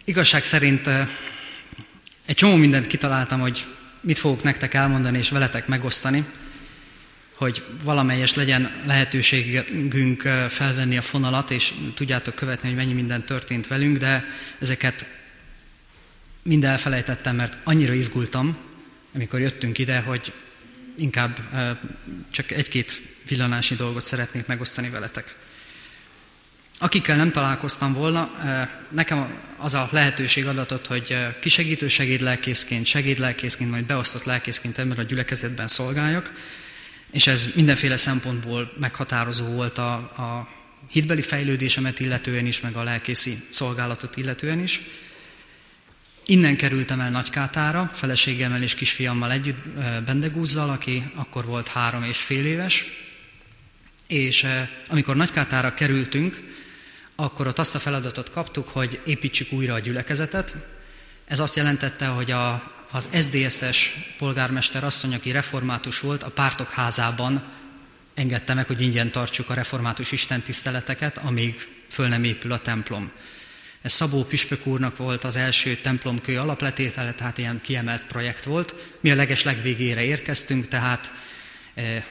Igazság 0.05 0.45
szerint 0.45 0.87
egy 2.27 2.37
csomó 2.37 2.57
mindent 2.57 2.87
kitaláltam, 2.87 3.41
hogy 3.41 3.67
mit 4.01 4.19
fogok 4.19 4.43
nektek 4.43 4.75
elmondani 4.75 5.19
és 5.19 5.31
veletek 5.31 5.67
megosztani, 5.67 6.25
hogy 7.35 7.65
valamelyes 7.83 8.35
legyen 8.35 8.83
lehetőségünk 8.87 10.23
felvenni 10.49 10.97
a 10.97 11.03
fonalat, 11.03 11.51
és 11.51 11.75
tudjátok 11.95 12.35
követni, 12.35 12.69
hogy 12.69 12.77
mennyi 12.77 12.93
minden 12.93 13.25
történt 13.25 13.67
velünk, 13.67 13.97
de 13.97 14.25
ezeket 14.59 15.07
mind 16.43 16.65
elfelejtettem, 16.65 17.37
mert 17.37 17.57
annyira 17.65 17.93
izgultam, 17.93 18.57
amikor 19.15 19.41
jöttünk 19.41 19.79
ide, 19.79 20.01
hogy 20.01 20.33
inkább 20.97 21.39
csak 22.31 22.51
egy-két 22.51 23.03
villanási 23.29 23.75
dolgot 23.75 24.05
szeretnék 24.05 24.47
megosztani 24.47 24.89
veletek. 24.89 25.37
Akikkel 26.83 27.17
nem 27.17 27.33
találkoztam 27.33 27.93
volna, 27.93 28.31
nekem 28.89 29.39
az 29.57 29.75
a 29.75 29.89
lehetőség 29.93 30.47
adatot, 30.47 30.87
hogy 30.87 31.17
kisegítő 31.41 31.89
segédlelkészként, 31.89 32.87
segédlelkészként, 32.87 33.71
majd 33.71 33.85
beosztott 33.85 34.25
lelkészként 34.25 34.79
ebben 34.79 34.99
a 34.99 35.03
gyülekezetben 35.03 35.69
szolgáljak, 35.69 36.33
és 37.11 37.27
ez 37.27 37.49
mindenféle 37.55 37.97
szempontból 37.97 38.73
meghatározó 38.79 39.45
volt 39.45 39.79
a, 39.79 39.93
a 39.95 40.49
hitbeli 40.89 41.23
fejlődésemet 41.23 42.01
illetően 42.01 42.47
is, 42.47 42.61
meg 42.61 42.77
a 42.77 42.83
lelkészi 42.83 43.37
szolgálatot 43.51 44.17
illetően 44.17 44.59
is. 44.59 44.81
Innen 46.25 46.57
kerültem 46.57 47.01
el 47.01 47.11
Nagykátára, 47.11 47.91
feleségemmel 47.95 48.63
és 48.63 48.75
kisfiammal 48.75 49.33
együtt, 49.33 49.69
Bendegúzzal, 50.05 50.71
aki 50.71 51.11
akkor 51.15 51.45
volt 51.45 51.69
három 51.69 52.03
és 52.03 52.19
fél 52.19 52.47
éves, 52.47 52.87
és 54.07 54.47
amikor 54.89 55.17
Nagykátára 55.17 55.75
kerültünk, 55.75 56.49
akkor 57.21 57.47
ott 57.47 57.59
azt 57.59 57.75
a 57.75 57.79
feladatot 57.79 58.31
kaptuk, 58.31 58.69
hogy 58.69 59.01
építsük 59.05 59.53
újra 59.53 59.75
a 59.75 59.79
gyülekezetet. 59.79 60.55
Ez 61.25 61.41
azt 61.41 61.57
jelentette, 61.57 62.07
hogy 62.07 62.31
a, 62.31 62.73
az 62.91 63.09
SDSS 63.13 63.95
polgármester 64.19 64.85
asszony, 64.85 65.15
aki 65.15 65.31
református 65.31 66.01
volt, 66.01 66.23
a 66.23 66.31
pártok 66.31 66.71
házában 66.71 67.43
engedte 68.15 68.55
meg, 68.55 68.67
hogy 68.67 68.81
ingyen 68.81 69.11
tartsuk 69.11 69.51
a 69.51 69.55
református 69.55 70.13
istentiszteleteket, 70.13 71.19
amíg 71.19 71.69
föl 71.89 72.09
nem 72.09 72.25
épül 72.25 72.53
a 72.53 72.59
templom. 72.59 73.11
Ez 73.83 73.93
Szabó 73.93 74.25
Püspök 74.25 74.67
úrnak 74.67 74.97
volt 74.97 75.25
az 75.25 75.37
első 75.37 75.77
templomkő 75.77 76.39
alapletétele, 76.39 77.13
tehát 77.13 77.39
ilyen 77.39 77.61
kiemelt 77.61 78.03
projekt 78.03 78.45
volt. 78.45 78.75
Mi 79.01 79.11
a 79.11 79.15
leges 79.15 79.43
legvégére 79.43 80.03
érkeztünk, 80.03 80.69
tehát 80.69 81.13
eh, 81.75 82.05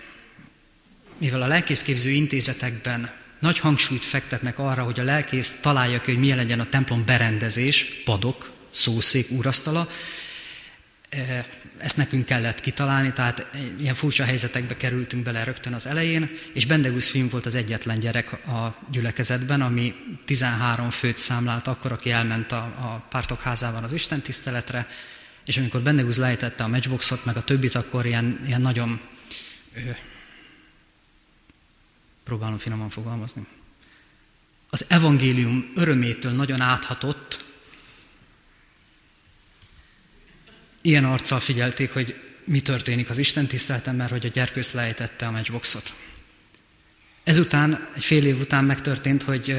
mivel 1.17 1.41
a 1.41 1.47
lelkészképző 1.47 2.09
intézetekben 2.09 3.11
nagy 3.39 3.59
hangsúlyt 3.59 4.03
fektetnek 4.03 4.59
arra, 4.59 4.83
hogy 4.83 4.99
a 4.99 5.03
lelkész 5.03 5.59
találja 5.61 6.01
ki, 6.01 6.11
hogy 6.11 6.19
milyen 6.19 6.37
legyen 6.37 6.59
a 6.59 6.69
templom 6.69 7.05
berendezés, 7.05 7.85
padok, 8.05 8.51
szószék, 8.69 9.29
úrasztala, 9.29 9.89
eh, 11.09 11.43
ezt 11.77 11.97
nekünk 11.97 12.25
kellett 12.25 12.59
kitalálni, 12.59 13.13
tehát 13.13 13.47
ilyen 13.79 13.95
furcsa 13.95 14.23
helyzetekbe 14.23 14.77
kerültünk 14.77 15.23
bele 15.23 15.43
rögtön 15.43 15.73
az 15.73 15.87
elején, 15.87 16.29
és 16.53 16.65
Bendegúz 16.65 17.09
film 17.09 17.29
volt 17.29 17.45
az 17.45 17.55
egyetlen 17.55 17.99
gyerek 17.99 18.33
a 18.47 18.77
gyülekezetben, 18.91 19.61
ami 19.61 19.95
13 20.25 20.89
főt 20.89 21.17
számlált 21.17 21.67
akkor, 21.67 21.91
aki 21.91 22.11
elment 22.11 22.51
a, 22.51 22.57
a 22.57 23.05
pártok 23.09 23.41
házában 23.41 23.83
az 23.83 23.93
Isten 23.93 24.21
tiszteletre, 24.21 24.87
és 25.45 25.57
amikor 25.57 25.81
Bendegúz 25.81 26.17
lejtette 26.17 26.63
a 26.63 26.67
matchboxot, 26.67 27.25
meg 27.25 27.37
a 27.37 27.43
többit, 27.43 27.75
akkor 27.75 28.05
ilyen, 28.05 28.39
ilyen 28.45 28.61
nagyon, 28.61 28.99
próbálom 32.29 32.57
finoman 32.57 32.89
fogalmazni, 32.89 33.45
az 34.69 34.85
evangélium 34.87 35.71
örömétől 35.75 36.31
nagyon 36.31 36.61
áthatott, 36.61 37.45
ilyen 40.81 41.05
arccal 41.05 41.39
figyelték, 41.39 41.93
hogy 41.93 42.15
mi 42.45 42.59
történik 42.61 43.09
az 43.09 43.17
Isten 43.17 43.47
tiszteleten, 43.47 43.95
mert 43.95 44.11
hogy 44.11 44.25
a 44.25 44.29
gyerkősz 44.29 44.71
lejtette 44.71 45.27
a 45.27 45.31
matchboxot. 45.31 45.93
Ezután, 47.23 47.89
egy 47.95 48.05
fél 48.05 48.25
év 48.25 48.39
után 48.39 48.65
megtörtént, 48.65 49.23
hogy 49.23 49.51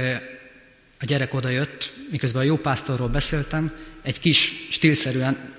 a 1.01 1.05
gyerek 1.05 1.35
odajött, 1.35 1.93
miközben 2.11 2.43
a 2.43 2.45
jó 2.45 2.57
pásztorról 2.57 3.09
beszéltem, 3.09 3.73
egy 4.03 4.21
kis, 4.21 4.53
stílszerűen 4.71 5.55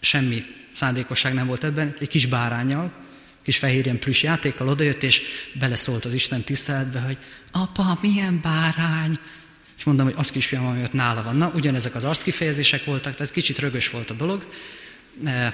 semmi 0.00 0.44
szándékosság 0.72 1.34
nem 1.34 1.46
volt 1.46 1.64
ebben, 1.64 1.96
egy 2.00 2.08
kis 2.08 2.26
bárányjal, 2.26 3.06
kis 3.48 3.58
fehér 3.58 3.84
ilyen 3.84 3.98
plüss 3.98 4.22
játékkal 4.22 4.68
odajött, 4.68 5.02
és 5.02 5.22
beleszólt 5.52 6.04
az 6.04 6.14
Isten 6.14 6.42
tiszteletbe, 6.42 7.00
hogy 7.00 7.16
apa, 7.52 7.98
milyen 8.00 8.40
bárány, 8.40 9.18
és 9.78 9.84
mondom, 9.84 10.06
hogy 10.06 10.14
az 10.18 10.30
kisfiam, 10.30 10.66
ami 10.66 10.82
ott 10.82 10.92
nála 10.92 11.22
van. 11.22 11.36
Na, 11.36 11.50
ugyanezek 11.54 11.94
az 11.94 12.04
arckifejezések 12.04 12.84
voltak, 12.84 13.14
tehát 13.14 13.32
kicsit 13.32 13.58
rögös 13.58 13.90
volt 13.90 14.10
a 14.10 14.14
dolog, 14.14 14.46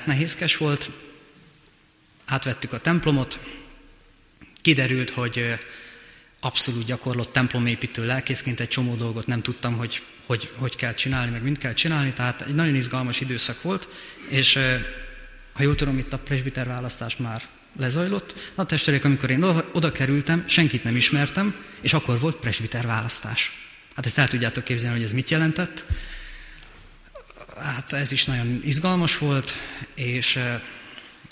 nehézkes 0.04 0.56
volt, 0.56 0.90
átvettük 2.24 2.72
a 2.72 2.78
templomot, 2.78 3.40
kiderült, 4.62 5.10
hogy 5.10 5.58
abszolút 6.40 6.84
gyakorlott 6.84 7.32
templomépítő 7.32 8.06
lelkészként 8.06 8.60
egy 8.60 8.68
csomó 8.68 8.94
dolgot 8.94 9.26
nem 9.26 9.42
tudtam, 9.42 9.76
hogy 9.76 10.02
hogy, 10.26 10.52
hogy 10.56 10.76
kell 10.76 10.94
csinálni, 10.94 11.30
meg 11.30 11.42
mind 11.42 11.58
kell 11.58 11.72
csinálni, 11.72 12.12
tehát 12.12 12.42
egy 12.42 12.54
nagyon 12.54 12.74
izgalmas 12.74 13.20
időszak 13.20 13.62
volt, 13.62 13.88
és 14.28 14.58
ha 15.52 15.62
jól 15.62 15.74
tudom, 15.74 15.98
itt 15.98 16.12
a 16.12 16.18
presbiter 16.18 16.66
választás 16.66 17.16
már 17.16 17.42
lezajlott. 17.76 18.52
Na 18.54 18.64
testvérek, 18.64 19.04
amikor 19.04 19.30
én 19.30 19.42
oda 19.72 19.92
kerültem, 19.92 20.44
senkit 20.46 20.84
nem 20.84 20.96
ismertem, 20.96 21.54
és 21.80 21.92
akkor 21.92 22.18
volt 22.18 22.36
presbiter 22.36 22.86
választás. 22.86 23.52
Hát 23.94 24.06
ezt 24.06 24.18
el 24.18 24.28
tudjátok 24.28 24.64
képzelni, 24.64 24.96
hogy 24.96 25.04
ez 25.04 25.12
mit 25.12 25.30
jelentett 25.30 25.84
hát 27.64 27.92
ez 27.92 28.12
is 28.12 28.24
nagyon 28.24 28.60
izgalmas 28.64 29.18
volt, 29.18 29.54
és, 29.94 30.36
eh, 30.36 30.60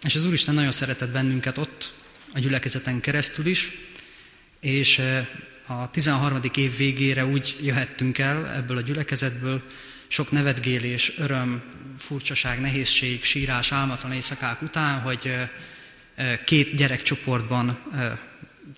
és 0.03 0.15
az 0.15 0.25
Úristen 0.25 0.55
nagyon 0.55 0.73
szeretett 0.73 1.11
bennünket 1.11 1.59
ott, 1.59 1.93
a 2.35 2.39
gyülekezeten 2.39 3.01
keresztül 3.01 3.47
is, 3.47 3.71
és 4.61 4.99
eh, 4.99 5.27
a 5.67 5.91
13. 5.91 6.41
év 6.55 6.77
végére 6.77 7.27
úgy 7.27 7.57
jöhettünk 7.61 8.19
el 8.19 8.49
ebből 8.49 8.77
a 8.77 8.81
gyülekezetből, 8.81 9.63
sok 10.09 10.31
nevetgélés, 10.31 11.13
öröm, 11.19 11.63
furcsaság, 11.97 12.61
nehézség, 12.61 13.25
sírás, 13.25 13.73
álmatlan 13.73 14.13
éjszakák 14.13 14.63
után, 14.63 15.01
hogy 15.01 15.21
eh, 15.25 15.49
két 16.45 16.75
gyerekcsoportban 16.75 17.79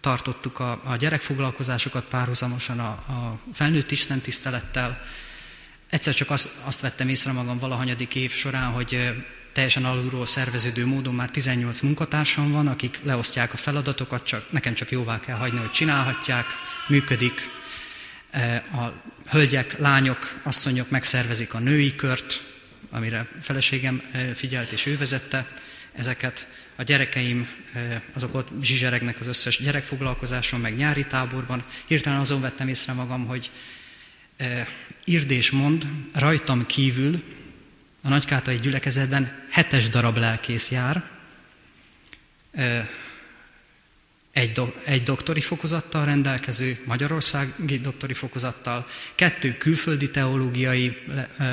tartottuk 0.01 0.59
a, 0.59 0.81
a 0.85 0.97
gyerekfoglalkozásokat 0.97 2.05
párhuzamosan 2.05 2.79
a, 2.79 2.89
a 2.89 3.39
felnőtt 3.53 3.91
Isten 3.91 4.21
tisztelettel, 4.21 5.01
Egyszer 5.95 6.15
csak 6.15 6.31
azt, 6.31 6.51
azt 6.65 6.81
vettem 6.81 7.09
észre 7.09 7.33
magam 7.33 7.59
valahanyadik 7.59 8.15
év 8.15 8.33
során, 8.33 8.71
hogy 8.71 9.13
teljesen 9.53 9.85
alulról 9.85 10.27
szerveződő 10.27 10.87
módon 10.87 11.15
már 11.15 11.31
18 11.31 11.81
munkatársam 11.81 12.53
van, 12.53 12.67
akik 12.67 12.99
leosztják 13.03 13.53
a 13.53 13.57
feladatokat, 13.57 14.27
csak, 14.27 14.53
nekem 14.53 14.75
csak 14.75 14.91
jóvá 14.91 15.21
kell 15.21 15.37
hagyni, 15.37 15.59
hogy 15.59 15.71
csinálhatják, 15.71 16.47
működik. 16.89 17.51
A 18.73 18.93
hölgyek, 19.31 19.79
lányok, 19.79 20.41
asszonyok 20.43 20.91
megszervezik 20.91 21.55
a 21.55 21.59
női 21.59 21.95
kört, 21.95 22.43
amire 22.91 23.29
feleségem 23.41 24.03
figyelt 24.35 24.71
és 24.71 24.87
ő 24.87 24.97
vezette 24.97 25.49
ezeket. 25.93 26.49
A 26.77 26.83
gyerekeim, 26.83 27.49
azok 28.13 28.35
ott 28.35 28.49
zsizseregnek 28.63 29.21
az 29.21 29.27
összes 29.27 29.59
gyerekfoglalkozáson, 29.59 30.61
meg 30.61 30.77
nyári 30.77 31.07
táborban. 31.07 31.65
Hirtelen 31.87 32.21
azon 32.21 32.41
vettem 32.41 32.69
észre 32.69 32.93
magam, 32.93 33.27
hogy 33.27 33.51
Irdés 35.05 35.51
mond, 35.51 35.87
rajtam 36.13 36.67
kívül 36.67 37.23
a 38.03 38.09
nagykátai 38.09 38.57
gyülekezetben 38.57 39.47
hetes 39.51 39.89
darab 39.89 40.17
lelkész 40.17 40.71
jár, 40.71 41.11
egy, 44.33 44.53
do, 44.53 44.73
egy 44.85 45.03
doktori 45.03 45.41
fokozattal 45.41 46.05
rendelkező, 46.05 46.79
magyarországi 46.85 47.79
doktori 47.79 48.13
fokozattal, 48.13 48.87
kettő 49.15 49.57
külföldi 49.57 50.11
teológiai 50.11 50.99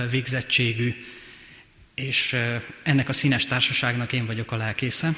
végzettségű, 0.09 0.95
és 1.95 2.35
ennek 2.83 3.09
a 3.09 3.13
színes 3.13 3.45
társaságnak 3.45 4.13
én 4.13 4.25
vagyok 4.25 4.51
a 4.51 4.55
lelkésze. 4.55 5.15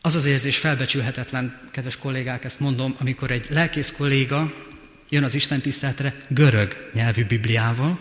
Az 0.00 0.14
az 0.14 0.24
érzés 0.24 0.56
felbecsülhetetlen, 0.56 1.68
kedves 1.70 1.96
kollégák, 1.96 2.44
ezt 2.44 2.60
mondom, 2.60 2.94
amikor 2.98 3.30
egy 3.30 3.46
lelkész 3.48 3.90
kolléga 3.90 4.54
jön 5.08 5.24
az 5.24 5.34
Isten 5.34 5.60
tiszteletre 5.60 6.16
görög 6.28 6.90
nyelvű 6.92 7.24
Bibliával, 7.24 8.00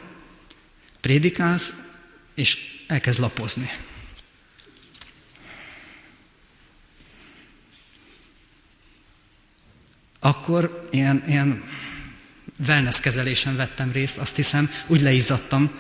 prédikálsz, 1.00 1.74
és 2.36 2.58
elkezd 2.88 3.20
lapozni. 3.20 3.70
Akkor 10.20 10.88
ilyen, 10.92 11.24
ilyen 11.28 11.64
wellness 12.68 13.00
kezelésen 13.00 13.56
vettem 13.56 13.92
részt, 13.92 14.18
azt 14.18 14.36
hiszem, 14.36 14.70
úgy 14.88 15.02
leizzadtam, 15.02 15.72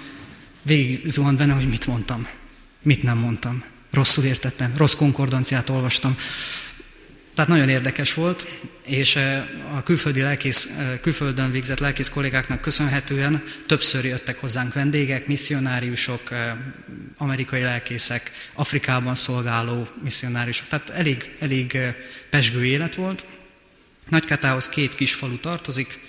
végig 0.61 1.09
zuhant 1.09 1.37
benne, 1.37 1.53
hogy 1.53 1.69
mit 1.69 1.87
mondtam, 1.87 2.27
mit 2.81 3.03
nem 3.03 3.17
mondtam. 3.17 3.63
Rosszul 3.91 4.23
értettem, 4.23 4.73
rossz 4.77 4.95
konkordanciát 4.95 5.69
olvastam. 5.69 6.17
Tehát 7.39 7.53
nagyon 7.53 7.69
érdekes 7.69 8.13
volt, 8.13 8.45
és 8.85 9.15
eh, 9.15 9.43
a 9.75 9.83
külföldi 9.83 10.21
lelkész, 10.21 10.65
eh, 10.65 10.99
külföldön 11.01 11.51
végzett 11.51 11.79
lelkész 11.79 12.09
kollégáknak 12.09 12.61
köszönhetően 12.61 13.43
többször 13.65 14.05
jöttek 14.05 14.39
hozzánk 14.39 14.73
vendégek, 14.73 15.27
misszionáriusok, 15.27 16.31
eh, 16.31 16.53
amerikai 17.17 17.61
lelkészek, 17.61 18.31
Afrikában 18.53 19.15
szolgáló 19.15 19.87
misszionáriusok. 20.03 20.67
Tehát 20.67 20.89
elég, 20.89 21.29
elég 21.39 21.77
pesgő 22.29 22.65
élet 22.65 22.95
volt. 22.95 23.25
Nagykátához 24.09 24.69
két 24.69 24.95
kis 24.95 25.13
falu 25.13 25.37
tartozik, 25.37 25.99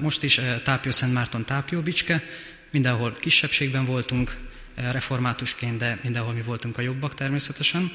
most 0.00 0.22
is 0.22 0.40
Tápió 0.64 0.90
Szent 0.90 1.12
Márton, 1.12 1.44
Tápió 1.44 1.80
Bicske, 1.80 2.22
mindenhol 2.70 3.16
kisebbségben 3.20 3.84
voltunk, 3.84 4.36
reformátusként, 4.74 5.78
de 5.78 5.98
mindenhol 6.02 6.32
mi 6.32 6.42
voltunk 6.42 6.78
a 6.78 6.82
jobbak 6.82 7.14
természetesen. 7.14 7.92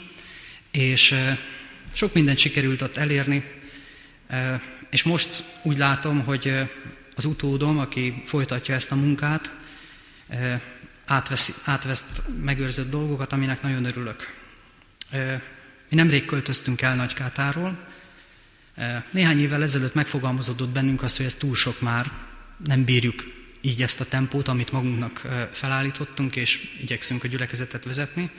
És 0.72 1.16
Sok 1.96 2.14
mindent 2.14 2.38
sikerült 2.38 2.82
ott 2.82 2.98
elérni, 2.98 3.44
és 4.90 5.04
most 5.04 5.44
úgy 5.62 5.78
látom, 5.78 6.24
hogy 6.24 6.54
az 7.16 7.26
utódom, 7.26 7.78
aki 7.78 8.24
folytatja 8.26 8.76
ezt 8.76 8.92
a 8.92 8.96
munkát, 8.96 9.54
átvesz, 11.06 11.62
átvesz 11.66 12.04
megőrzött 12.42 12.90
dolgokat, 12.90 13.34
aminek 13.34 13.62
nagyon 13.62 13.86
örülök. 13.86 14.34
Mi 15.90 15.96
nemrég 15.96 16.26
költöztünk 16.26 16.82
el 16.82 16.96
Nagykátáról. 16.96 17.78
Néhány 19.12 19.40
évvel 19.40 19.64
ezelőtt 19.64 19.94
megfogalmazódott 19.94 20.70
bennünk 20.70 21.04
az, 21.04 21.18
hogy 21.18 21.26
ez 21.26 21.34
túl 21.34 21.56
sok 21.56 21.82
már, 21.82 22.12
nem 22.66 22.84
bírjuk 22.84 23.24
így 23.66 23.82
ezt 23.82 24.00
a 24.00 24.06
tempót, 24.06 24.48
amit 24.48 24.72
magunknak 24.72 25.28
felállítottunk, 25.52 26.36
és 26.36 26.78
igyekszünk 26.82 27.24
a 27.24 27.28
gyülekezetet 27.28 27.84
vezetni. 27.84 28.30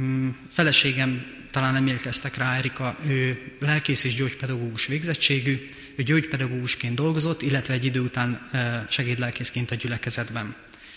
Mm, 0.00 0.28
feleségem, 0.50 1.26
talán 1.50 1.72
nem 1.72 1.86
érkeztek 1.86 2.36
rá, 2.36 2.56
Erika, 2.56 2.96
ő 3.06 3.52
lelkész 3.58 4.04
és 4.04 4.14
gyógypedagógus 4.14 4.86
végzettségű, 4.86 5.68
ő 5.96 6.02
gyógypedagógusként 6.02 6.94
dolgozott, 6.94 7.42
illetve 7.42 7.74
egy 7.74 7.84
idő 7.84 8.00
után 8.00 8.50
segédlelkészként 8.88 9.70
a 9.70 9.74
gyülekezetben. 9.74 10.54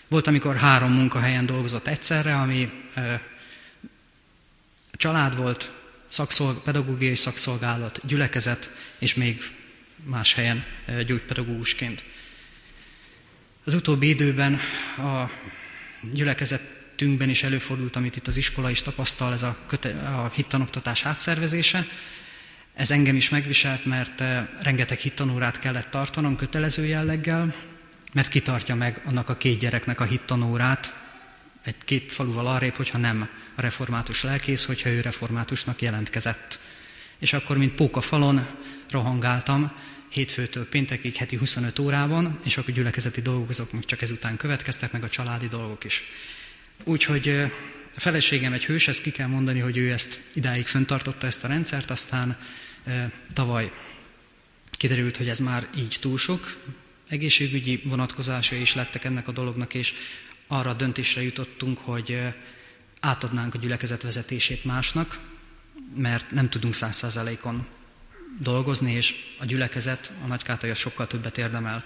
Volt, 0.07 0.27
amikor 0.27 0.55
három 0.55 0.91
munkahelyen 0.91 1.45
dolgozott 1.45 1.87
egyszerre, 1.87 2.35
ami 2.35 2.69
család 4.91 5.35
volt, 5.35 5.71
szakszolg, 6.07 6.63
pedagógiai 6.63 7.15
szakszolgálat, 7.15 7.99
gyülekezet, 8.03 8.69
és 8.99 9.13
még 9.13 9.41
más 10.03 10.33
helyen 10.33 10.65
gyógypedagógusként. 11.05 12.03
Az 13.65 13.73
utóbbi 13.73 14.09
időben 14.09 14.59
a 14.97 15.29
gyülekezetünkben 16.13 17.29
is 17.29 17.43
előfordult, 17.43 17.95
amit 17.95 18.15
itt 18.15 18.27
az 18.27 18.37
iskola 18.37 18.69
is 18.69 18.81
tapasztal, 18.81 19.33
ez 19.33 19.43
a, 19.43 19.57
köte, 19.67 19.89
a 19.89 20.31
hittanoktatás 20.33 21.05
átszervezése. 21.05 21.85
Ez 22.73 22.91
engem 22.91 23.15
is 23.15 23.29
megviselt, 23.29 23.85
mert 23.85 24.23
rengeteg 24.61 24.99
hittanórát 24.99 25.59
kellett 25.59 25.89
tartanom 25.89 26.35
kötelező 26.35 26.85
jelleggel, 26.85 27.53
mert 28.13 28.27
kitartja 28.27 28.75
meg 28.75 29.01
annak 29.05 29.29
a 29.29 29.37
két 29.37 29.59
gyereknek 29.59 29.99
a 29.99 30.03
hittanórát, 30.03 30.95
egy 31.63 31.77
két 31.85 32.11
faluval 32.11 32.47
arrébb, 32.47 32.75
hogyha 32.75 32.97
nem 32.97 33.29
a 33.55 33.61
református 33.61 34.23
lelkész, 34.23 34.65
hogyha 34.65 34.89
ő 34.89 35.01
reformátusnak 35.01 35.81
jelentkezett. 35.81 36.59
És 37.19 37.33
akkor, 37.33 37.57
mint 37.57 37.73
póka 37.75 38.01
falon 38.01 38.47
rohangáltam, 38.89 39.71
hétfőtől 40.11 40.67
péntekig 40.67 41.15
heti 41.15 41.35
25 41.35 41.79
órában, 41.79 42.39
és 42.43 42.57
akkor 42.57 42.73
gyülekezeti 42.73 43.21
dolgok 43.21 43.49
azok 43.49 43.71
még 43.71 43.85
csak 43.85 44.01
ezután 44.01 44.37
következtek, 44.37 44.91
meg 44.91 45.03
a 45.03 45.09
családi 45.09 45.47
dolgok 45.47 45.83
is. 45.83 46.03
Úgyhogy 46.83 47.29
a 47.95 47.99
feleségem 47.99 48.53
egy 48.53 48.65
hős, 48.65 48.87
ezt 48.87 49.01
ki 49.01 49.11
kell 49.11 49.27
mondani, 49.27 49.59
hogy 49.59 49.77
ő 49.77 49.91
ezt 49.91 50.19
idáig 50.33 50.67
föntartotta 50.67 51.27
ezt 51.27 51.43
a 51.43 51.47
rendszert, 51.47 51.89
aztán 51.89 52.37
tavaly 53.33 53.71
kiderült, 54.71 55.17
hogy 55.17 55.29
ez 55.29 55.39
már 55.39 55.67
így 55.77 55.97
túl 55.99 56.17
sok, 56.17 56.57
egészségügyi 57.07 57.81
vonatkozásai 57.83 58.61
is 58.61 58.75
lettek 58.75 59.03
ennek 59.03 59.27
a 59.27 59.31
dolognak, 59.31 59.73
és 59.73 59.93
arra 60.47 60.69
a 60.69 60.73
döntésre 60.73 61.21
jutottunk, 61.21 61.77
hogy 61.77 62.19
átadnánk 62.99 63.53
a 63.55 63.57
gyülekezet 63.57 64.01
vezetését 64.01 64.65
másnak, 64.65 65.19
mert 65.95 66.31
nem 66.31 66.49
tudunk 66.49 66.73
száz 66.73 66.95
százalékon 66.95 67.67
dolgozni, 68.39 68.91
és 68.91 69.15
a 69.39 69.45
gyülekezet, 69.45 70.11
a 70.23 70.27
nagykátai 70.27 70.73
sokkal 70.73 71.07
többet 71.07 71.37
érdemel 71.37 71.83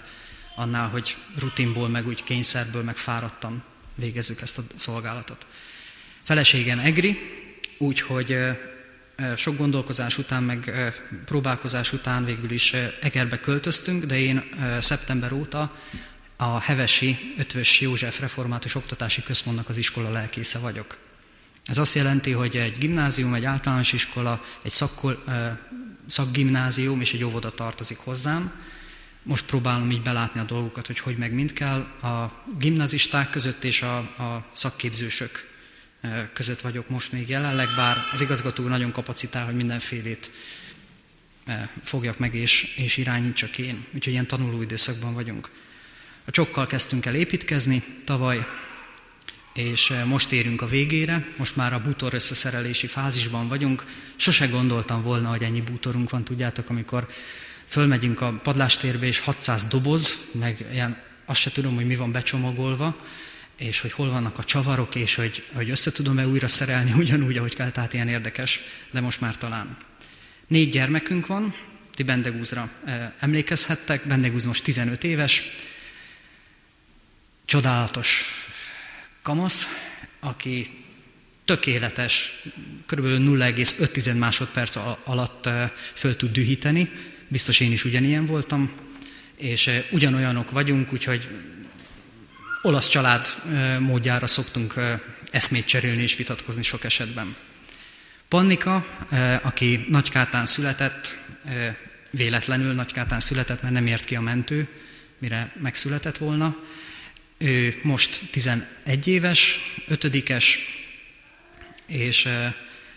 annál, 0.56 0.88
hogy 0.88 1.16
rutinból, 1.38 1.88
meg 1.88 2.06
úgy 2.06 2.24
kényszerből, 2.24 2.82
meg 2.82 2.96
fáradtan 2.96 3.64
végezzük 3.94 4.40
ezt 4.40 4.58
a 4.58 4.62
szolgálatot. 4.76 5.46
Feleségem 6.22 6.78
Egri, 6.78 7.18
úgyhogy 7.78 8.38
sok 9.36 9.56
gondolkozás 9.56 10.18
után, 10.18 10.42
meg 10.42 10.92
próbálkozás 11.24 11.92
után 11.92 12.24
végül 12.24 12.50
is 12.50 12.72
Egerbe 13.00 13.40
költöztünk, 13.40 14.04
de 14.04 14.18
én 14.18 14.48
szeptember 14.80 15.32
óta 15.32 15.76
a 16.36 16.58
Hevesi 16.58 17.34
Ötvös 17.38 17.80
József 17.80 18.20
Református 18.20 18.74
Oktatási 18.74 19.22
Központnak 19.22 19.68
az 19.68 19.76
iskola 19.76 20.10
lelkésze 20.10 20.58
vagyok. 20.58 20.96
Ez 21.64 21.78
azt 21.78 21.94
jelenti, 21.94 22.30
hogy 22.30 22.56
egy 22.56 22.78
gimnázium, 22.78 23.34
egy 23.34 23.44
általános 23.44 23.92
iskola, 23.92 24.44
egy 24.62 24.72
szakkol, 24.72 25.24
szakgimnázium 26.06 27.00
és 27.00 27.12
egy 27.12 27.24
óvoda 27.24 27.50
tartozik 27.50 27.98
hozzám. 27.98 28.52
Most 29.22 29.44
próbálom 29.44 29.90
így 29.90 30.02
belátni 30.02 30.40
a 30.40 30.44
dolgokat, 30.44 30.86
hogy 30.86 30.98
hogy 30.98 31.16
meg 31.16 31.32
mind 31.32 31.52
kell. 31.52 31.80
A 32.02 32.44
gimnazisták 32.58 33.30
között 33.30 33.64
és 33.64 33.82
a, 33.82 33.96
a 33.98 34.46
szakképzősök 34.52 35.54
között 36.32 36.60
vagyok 36.60 36.88
most 36.88 37.12
még 37.12 37.28
jelenleg, 37.28 37.68
bár 37.76 37.96
az 38.12 38.20
igazgató 38.20 38.68
nagyon 38.68 38.92
kapacitál, 38.92 39.44
hogy 39.44 39.54
mindenfélét 39.54 40.30
fogjak 41.82 42.18
meg 42.18 42.34
és, 42.34 42.74
és 42.76 42.96
irányítsak 42.96 43.58
én. 43.58 43.84
Úgyhogy 43.94 44.12
ilyen 44.12 44.26
tanuló 44.26 44.62
időszakban 44.62 45.14
vagyunk. 45.14 45.50
A 46.24 46.30
csokkal 46.30 46.66
kezdtünk 46.66 47.06
el 47.06 47.14
építkezni 47.14 47.82
tavaly, 48.04 48.46
és 49.56 49.92
most 50.04 50.32
érünk 50.32 50.62
a 50.62 50.66
végére, 50.66 51.26
most 51.36 51.56
már 51.56 51.72
a 51.72 51.80
bútor 51.80 52.14
összeszerelési 52.14 52.86
fázisban 52.86 53.48
vagyunk. 53.48 53.84
Sose 54.16 54.46
gondoltam 54.46 55.02
volna, 55.02 55.28
hogy 55.28 55.42
ennyi 55.42 55.60
bútorunk 55.60 56.10
van, 56.10 56.24
tudjátok, 56.24 56.70
amikor 56.70 57.08
fölmegyünk 57.66 58.20
a 58.20 58.32
padlástérbe, 58.42 59.06
és 59.06 59.18
600 59.18 59.64
doboz, 59.64 60.30
meg 60.34 60.66
ilyen, 60.72 61.02
azt 61.24 61.40
se 61.40 61.50
tudom, 61.50 61.74
hogy 61.74 61.86
mi 61.86 61.96
van 61.96 62.12
becsomagolva, 62.12 63.06
és 63.56 63.80
hogy 63.80 63.92
hol 63.92 64.10
vannak 64.10 64.38
a 64.38 64.44
csavarok, 64.44 64.94
és 64.94 65.14
hogy, 65.14 65.44
hogy 65.52 65.70
össze 65.70 65.92
tudom-e 65.92 66.26
újra 66.26 66.48
szerelni 66.48 66.92
ugyanúgy, 67.02 67.36
ahogy 67.36 67.54
kell, 67.54 67.70
tehát 67.70 67.92
ilyen 67.92 68.08
érdekes, 68.08 68.60
de 68.90 69.00
most 69.00 69.20
már 69.20 69.36
talán. 69.36 69.76
Négy 70.46 70.70
gyermekünk 70.70 71.26
van, 71.26 71.54
ti 71.94 72.02
Bendegúzra 72.02 72.70
emlékezhettek, 73.18 74.06
Bendegúz 74.06 74.44
most 74.44 74.64
15 74.64 75.04
éves, 75.04 75.42
csodálatos 77.44 78.24
kamasz, 79.26 79.68
aki 80.20 80.66
tökéletes, 81.44 82.42
kb. 82.86 83.04
0,5 83.04 84.18
másodperc 84.18 84.76
alatt 85.04 85.48
föl 85.94 86.16
tud 86.16 86.32
dühíteni, 86.32 86.90
biztos 87.28 87.60
én 87.60 87.72
is 87.72 87.84
ugyanilyen 87.84 88.26
voltam, 88.26 88.72
és 89.36 89.70
ugyanolyanok 89.90 90.50
vagyunk, 90.50 90.92
úgyhogy 90.92 91.28
olasz 92.62 92.88
család 92.88 93.26
módjára 93.78 94.26
szoktunk 94.26 94.74
eszmét 95.30 95.66
cserélni 95.66 96.02
és 96.02 96.16
vitatkozni 96.16 96.62
sok 96.62 96.84
esetben. 96.84 97.36
Pannika, 98.28 98.86
aki 99.42 99.86
Nagykátán 99.88 100.46
született, 100.46 101.18
véletlenül 102.10 102.72
Nagykátán 102.72 103.20
született, 103.20 103.62
mert 103.62 103.74
nem 103.74 103.86
ért 103.86 104.04
ki 104.04 104.16
a 104.16 104.20
mentő, 104.20 104.68
mire 105.18 105.52
megszületett 105.62 106.18
volna. 106.18 106.56
Ő 107.38 107.80
most 107.82 108.20
11 108.30 109.06
éves, 109.06 109.58
ötödikes, 109.88 110.58
és 111.86 112.28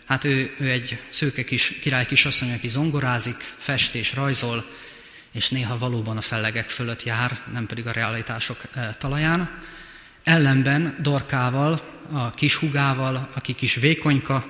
hát 0.05 0.23
ő, 0.23 0.55
ő 0.59 0.69
egy 0.69 0.99
szőke 1.09 1.43
kis 1.43 1.67
király 1.81 2.05
kisasszony, 2.05 2.53
aki 2.53 2.67
zongorázik, 2.67 3.35
fest 3.57 3.95
és 3.95 4.13
rajzol, 4.13 4.65
és 5.31 5.49
néha 5.49 5.77
valóban 5.77 6.17
a 6.17 6.21
fellegek 6.21 6.69
fölött 6.69 7.03
jár, 7.03 7.39
nem 7.53 7.65
pedig 7.65 7.87
a 7.87 7.91
realitások 7.91 8.61
talaján. 8.97 9.61
Ellenben 10.23 10.97
Dorkával, 11.01 11.81
a 12.11 12.31
kis 12.31 12.55
hugával, 12.55 13.29
aki 13.33 13.53
kis 13.53 13.75
vékonyka, 13.75 14.47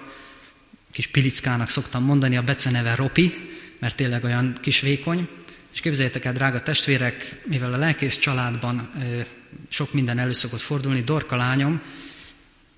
kis 0.91 1.07
pilickának 1.07 1.69
szoktam 1.69 2.03
mondani, 2.03 2.37
a 2.37 2.41
beceneve 2.41 2.95
Ropi, 2.95 3.49
mert 3.79 3.95
tényleg 3.95 4.23
olyan 4.23 4.57
kis 4.61 4.79
vékony. 4.79 5.27
És 5.79 5.85
képzeljétek 5.85 6.25
el, 6.25 6.33
drága 6.33 6.61
testvérek, 6.61 7.41
mivel 7.45 7.73
a 7.73 7.77
lelkész 7.77 8.17
családban 8.17 8.89
sok 9.69 9.93
minden 9.93 10.19
elő 10.19 10.33
szokott 10.33 10.59
fordulni, 10.59 11.01
Dorka 11.01 11.35
lányom 11.35 11.81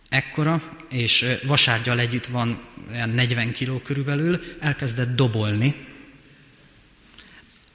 ekkora, 0.09 0.61
és 0.89 1.25
vasárgyal 1.43 1.99
együtt 1.99 2.25
van 2.25 2.61
40 3.13 3.51
kiló 3.51 3.79
körülbelül, 3.79 4.41
elkezdett 4.59 5.15
dobolni, 5.15 5.75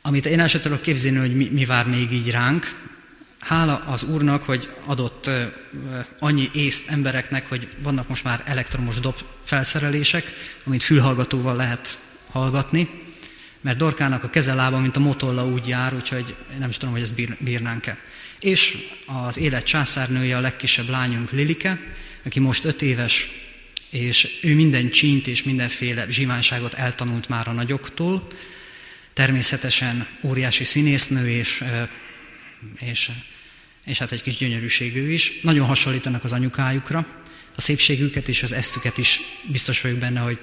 amit 0.02 0.26
én 0.26 0.40
el 0.40 0.48
sem 0.48 0.60
tudok 0.60 0.82
képzelni, 0.82 1.18
hogy 1.18 1.36
mi, 1.36 1.48
mi 1.52 1.64
vár 1.64 1.86
még 1.86 2.12
így 2.12 2.30
ránk. 2.30 2.80
Hála 3.38 3.84
az 3.86 4.02
Úrnak, 4.02 4.42
hogy 4.42 4.72
adott 4.84 5.30
annyi 6.18 6.48
észt 6.52 6.90
embereknek, 6.90 7.48
hogy 7.48 7.68
vannak 7.78 8.08
most 8.08 8.24
már 8.24 8.42
elektromos 8.44 9.00
dob 9.00 9.16
felszerelések, 9.44 10.32
amit 10.64 10.82
fülhallgatóval 10.82 11.56
lehet 11.56 11.98
hallgatni, 12.30 13.04
mert 13.66 13.78
Dorkának 13.78 14.24
a 14.24 14.30
kezelába, 14.30 14.78
mint 14.78 14.96
a 14.96 15.00
motolla 15.00 15.46
úgy 15.46 15.68
jár, 15.68 15.94
úgyhogy 15.94 16.34
nem 16.58 16.68
is 16.68 16.76
tudom, 16.76 16.94
hogy 16.94 17.02
ezt 17.02 17.14
bír, 17.14 17.36
bírnánk-e. 17.38 17.98
És 18.40 18.78
az 19.26 19.38
élet 19.38 19.64
császárnője, 19.64 20.36
a 20.36 20.40
legkisebb 20.40 20.88
lányunk 20.88 21.30
Lilike, 21.30 21.80
aki 22.24 22.40
most 22.40 22.64
öt 22.64 22.82
éves, 22.82 23.30
és 23.90 24.38
ő 24.42 24.54
minden 24.54 24.90
csínt 24.90 25.26
és 25.26 25.42
mindenféle 25.42 26.06
zsivánságot 26.08 26.74
eltanult 26.74 27.28
már 27.28 27.48
a 27.48 27.52
nagyoktól, 27.52 28.26
természetesen 29.12 30.06
óriási 30.22 30.64
színésznő, 30.64 31.28
és, 31.28 31.64
és, 32.78 33.10
és 33.84 33.98
hát 33.98 34.12
egy 34.12 34.22
kis 34.22 34.36
gyönyörűségű 34.36 35.12
is. 35.12 35.40
Nagyon 35.42 35.66
hasonlítanak 35.66 36.24
az 36.24 36.32
anyukájukra, 36.32 37.06
a 37.56 37.60
szépségüket 37.60 38.28
és 38.28 38.42
az 38.42 38.52
eszüket 38.52 38.98
is 38.98 39.20
biztos 39.50 39.80
vagyok 39.80 39.98
benne, 39.98 40.20
hogy 40.20 40.38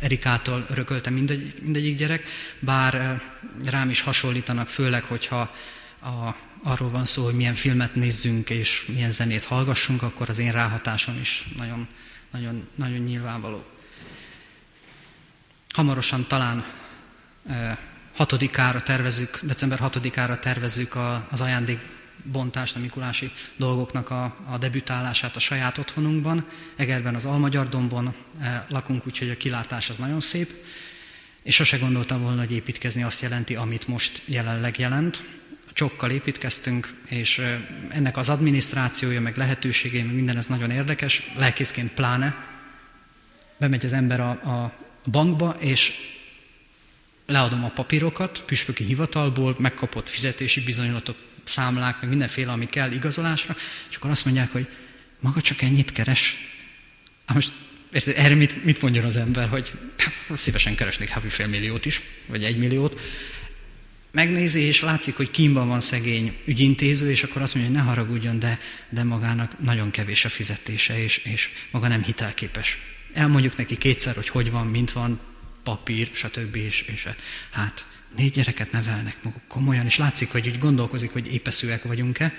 Erikától 0.00 0.66
örökölte 0.70 1.10
mindegy, 1.10 1.54
mindegyik 1.62 1.96
gyerek, 1.96 2.24
bár 2.58 3.22
rám 3.64 3.90
is 3.90 4.00
hasonlítanak, 4.00 4.68
főleg, 4.68 5.02
hogyha 5.02 5.54
a, 6.02 6.34
arról 6.62 6.90
van 6.90 7.04
szó, 7.04 7.24
hogy 7.24 7.34
milyen 7.34 7.54
filmet 7.54 7.94
nézzünk 7.94 8.50
és 8.50 8.86
milyen 8.86 9.10
zenét 9.10 9.44
hallgassunk, 9.44 10.02
akkor 10.02 10.28
az 10.28 10.38
én 10.38 10.52
ráhatásom 10.52 11.18
is 11.20 11.48
nagyon, 11.56 11.88
nagyon, 12.32 12.68
nagyon 12.74 12.98
nyilvánvaló. 12.98 13.64
Hamarosan 15.72 16.26
talán 16.26 16.64
hatodikára 18.16 18.82
tervezük, 18.82 19.38
december 19.42 19.78
hatodikára 19.78 20.38
tervezzük 20.38 20.96
az 21.30 21.40
ajándék 21.40 21.78
bontást, 22.22 22.76
a 22.76 22.78
Mikulási 22.78 23.30
dolgoknak 23.56 24.10
a, 24.10 24.36
a 24.50 24.58
debütálását 24.58 25.36
a 25.36 25.38
saját 25.38 25.78
otthonunkban. 25.78 26.48
Egerben 26.76 27.14
az 27.14 27.24
Almagyardombon 27.24 28.14
e, 28.40 28.66
lakunk, 28.68 29.06
úgyhogy 29.06 29.30
a 29.30 29.36
kilátás 29.36 29.90
az 29.90 29.96
nagyon 29.96 30.20
szép. 30.20 30.52
És 31.42 31.54
sose 31.54 31.78
gondoltam 31.78 32.22
volna, 32.22 32.40
hogy 32.40 32.52
építkezni 32.52 33.02
azt 33.02 33.22
jelenti, 33.22 33.54
amit 33.54 33.88
most 33.88 34.22
jelenleg 34.24 34.78
jelent. 34.78 35.22
Csokkal 35.72 36.10
építkeztünk, 36.10 36.94
és 37.06 37.38
e, 37.38 37.66
ennek 37.90 38.16
az 38.16 38.28
adminisztrációja, 38.28 39.20
meg 39.20 39.36
lehetőségei, 39.36 40.02
meg 40.02 40.14
minden 40.14 40.36
ez 40.36 40.46
nagyon 40.46 40.70
érdekes, 40.70 41.32
lelkészként 41.36 41.92
pláne. 41.92 42.34
Bemegy 43.58 43.84
az 43.84 43.92
ember 43.92 44.20
a, 44.20 44.30
a 44.30 44.72
bankba, 45.10 45.56
és 45.58 45.92
leadom 47.28 47.64
a 47.64 47.68
papírokat 47.68 48.42
püspöki 48.46 48.84
hivatalból, 48.84 49.56
megkapott 49.58 50.08
fizetési 50.08 50.60
bizonyolatok, 50.60 51.16
számlák, 51.48 52.00
meg 52.00 52.10
mindenféle, 52.10 52.52
ami 52.52 52.66
kell 52.66 52.92
igazolásra, 52.92 53.56
és 53.90 53.96
akkor 53.96 54.10
azt 54.10 54.24
mondják, 54.24 54.52
hogy 54.52 54.68
maga 55.20 55.40
csak 55.40 55.62
ennyit 55.62 55.92
keres. 55.92 56.36
Hát 57.26 57.34
most 57.34 57.52
érted, 57.92 58.14
erre 58.16 58.34
mit, 58.34 58.64
mit 58.64 58.82
mondjon 58.82 59.04
az 59.04 59.16
ember, 59.16 59.48
hogy 59.48 59.72
szívesen 60.36 60.74
keresnék 60.74 61.10
havi 61.10 61.28
fél 61.28 61.46
milliót 61.46 61.86
is, 61.86 62.02
vagy 62.26 62.44
egy 62.44 62.58
milliót. 62.58 63.00
Megnézi, 64.12 64.60
és 64.60 64.80
látszik, 64.80 65.16
hogy 65.16 65.30
kínban 65.30 65.68
van 65.68 65.80
szegény 65.80 66.36
ügyintéző, 66.44 67.10
és 67.10 67.22
akkor 67.22 67.42
azt 67.42 67.54
mondja, 67.54 67.72
hogy 67.72 67.82
ne 67.82 67.88
haragudjon, 67.88 68.38
de, 68.38 68.60
de 68.88 69.02
magának 69.02 69.62
nagyon 69.62 69.90
kevés 69.90 70.24
a 70.24 70.28
fizetése, 70.28 71.02
és, 71.02 71.16
és 71.16 71.50
maga 71.70 71.88
nem 71.88 72.02
hitelképes. 72.02 72.78
Elmondjuk 73.12 73.56
neki 73.56 73.76
kétszer, 73.76 74.14
hogy 74.14 74.28
hogy 74.28 74.50
van, 74.50 74.66
mint 74.66 74.90
van, 74.90 75.20
papír, 75.62 76.08
stb. 76.12 76.56
És, 76.56 76.82
és 76.82 77.08
hát 77.50 77.86
négy 78.16 78.32
gyereket 78.32 78.72
nevelnek 78.72 79.16
maguk 79.22 79.42
komolyan, 79.48 79.86
és 79.86 79.96
látszik, 79.96 80.30
hogy 80.30 80.48
úgy 80.48 80.58
gondolkozik, 80.58 81.12
hogy 81.12 81.32
épeszűek 81.32 81.82
vagyunk-e. 81.82 82.32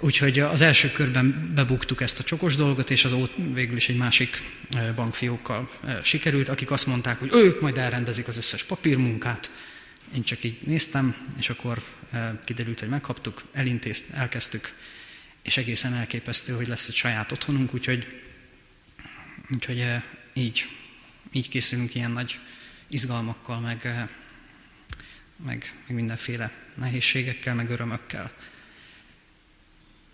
Úgyhogy 0.00 0.38
az 0.38 0.60
első 0.60 0.90
körben 0.90 1.52
bebuktuk 1.54 2.00
ezt 2.00 2.18
a 2.18 2.22
csokos 2.22 2.56
dolgot, 2.56 2.90
és 2.90 3.04
az 3.04 3.12
ott 3.12 3.34
végül 3.52 3.76
is 3.76 3.88
egy 3.88 3.96
másik 3.96 4.42
eh, 4.74 4.92
bankfiókkal 4.94 5.70
eh, 5.84 5.98
sikerült, 6.02 6.48
akik 6.48 6.70
azt 6.70 6.86
mondták, 6.86 7.18
hogy 7.18 7.30
ők 7.32 7.60
majd 7.60 7.78
elrendezik 7.78 8.28
az 8.28 8.36
összes 8.36 8.64
papírmunkát. 8.64 9.50
Én 10.14 10.22
csak 10.22 10.44
így 10.44 10.58
néztem, 10.62 11.16
és 11.38 11.50
akkor 11.50 11.82
eh, 12.10 12.30
kiderült, 12.44 12.80
hogy 12.80 12.88
megkaptuk, 12.88 13.42
elintézt, 13.52 14.04
elkezdtük, 14.12 14.74
és 15.42 15.56
egészen 15.56 15.94
elképesztő, 15.94 16.52
hogy 16.52 16.68
lesz 16.68 16.88
egy 16.88 16.94
saját 16.94 17.32
otthonunk, 17.32 17.74
úgyhogy, 17.74 18.22
úgyhogy 19.54 19.86
így, 20.32 20.68
így 21.32 21.48
készülünk 21.48 21.94
ilyen 21.94 22.10
nagy 22.10 22.38
izgalmakkal, 22.88 23.60
meg 23.60 24.08
meg, 25.44 25.74
meg 25.86 25.96
mindenféle 25.96 26.52
nehézségekkel, 26.74 27.54
meg 27.54 27.70
örömökkel. 27.70 28.32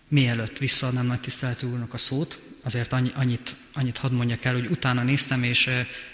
Mielőtt 0.07 0.57
visszaadnám 0.57 1.05
nagy 1.05 1.19
tiszteletű 1.19 1.67
úrnak 1.67 1.93
a 1.93 1.97
szót, 1.97 2.41
azért 2.63 2.93
annyit, 2.93 3.55
annyit 3.73 3.97
hadd 3.97 4.11
mondjak 4.11 4.45
el, 4.45 4.53
hogy 4.53 4.65
utána 4.65 5.03
néztem, 5.03 5.43
és 5.43 5.69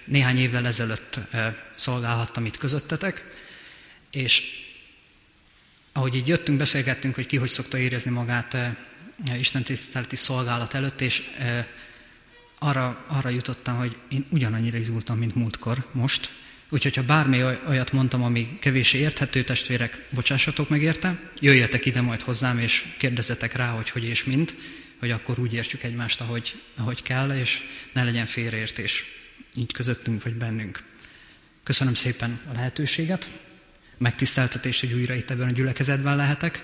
néhány 0.05 0.37
évvel 0.37 0.65
ezelőtt 0.65 1.19
szolgálhattam 1.75 2.45
itt 2.45 2.57
közöttetek, 2.57 3.23
és 4.11 4.43
ahogy 5.91 6.15
így 6.15 6.27
jöttünk, 6.27 6.57
beszélgettünk, 6.57 7.15
hogy 7.15 7.25
ki 7.25 7.37
hogy 7.37 7.49
szokta 7.49 7.77
érezni 7.77 8.11
magát 8.11 8.57
Isten 9.37 9.63
tiszteleti 9.63 10.15
szolgálat 10.15 10.73
előtt, 10.73 11.01
és 11.01 11.23
arra, 12.59 13.05
arra 13.07 13.29
jutottam, 13.29 13.75
hogy 13.75 13.97
én 14.09 14.25
ugyanannyira 14.29 14.77
izgultam, 14.77 15.17
mint 15.17 15.35
múltkor, 15.35 15.87
most, 15.91 16.31
Úgyhogy 16.73 16.95
ha 16.95 17.03
bármi 17.03 17.43
olyat 17.67 17.91
mondtam, 17.91 18.23
ami 18.23 18.57
kevésé 18.59 18.97
érthető, 18.97 19.43
testvérek, 19.43 20.05
bocsássatok 20.09 20.69
meg 20.69 20.81
érte, 20.81 21.19
jöjjetek 21.39 21.85
ide 21.85 22.01
majd 22.01 22.21
hozzám, 22.21 22.59
és 22.59 22.85
kérdezzetek 22.97 23.55
rá, 23.55 23.69
hogy 23.69 23.89
hogy 23.89 24.03
és 24.03 24.23
mint, 24.23 24.55
hogy 24.99 25.11
akkor 25.11 25.39
úgy 25.39 25.53
értsük 25.53 25.83
egymást, 25.83 26.21
ahogy, 26.21 26.61
ahogy 26.75 27.01
kell, 27.01 27.37
és 27.37 27.61
ne 27.93 28.03
legyen 28.03 28.25
félreértés 28.25 29.05
így 29.55 29.71
közöttünk 29.71 30.23
vagy 30.23 30.33
bennünk. 30.33 30.83
Köszönöm 31.63 31.93
szépen 31.93 32.39
a 32.51 32.53
lehetőséget, 32.53 33.29
megtiszteltetést, 33.97 34.79
hogy 34.79 34.93
újra 34.93 35.13
itt 35.13 35.29
ebben 35.29 35.47
a 35.47 35.51
gyülekezetben 35.51 36.15
lehetek. 36.15 36.63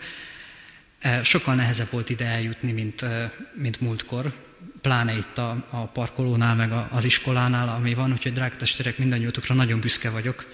E, 0.99 1.23
sokkal 1.23 1.55
nehezebb 1.55 1.91
volt 1.91 2.09
ide 2.09 2.25
eljutni, 2.25 2.71
mint, 2.71 3.01
e, 3.01 3.33
mint 3.53 3.81
múltkor, 3.81 4.33
pláne 4.81 5.17
itt 5.17 5.37
a, 5.37 5.65
a 5.69 5.85
parkolónál, 5.85 6.55
meg 6.55 6.71
az 6.91 7.05
iskolánál, 7.05 7.69
ami 7.69 7.93
van, 7.93 8.11
úgyhogy 8.11 8.33
drága 8.33 8.55
testvérek, 8.55 8.97
mindannyiótokra 8.97 9.55
nagyon 9.55 9.79
büszke 9.79 10.09
vagyok, 10.09 10.45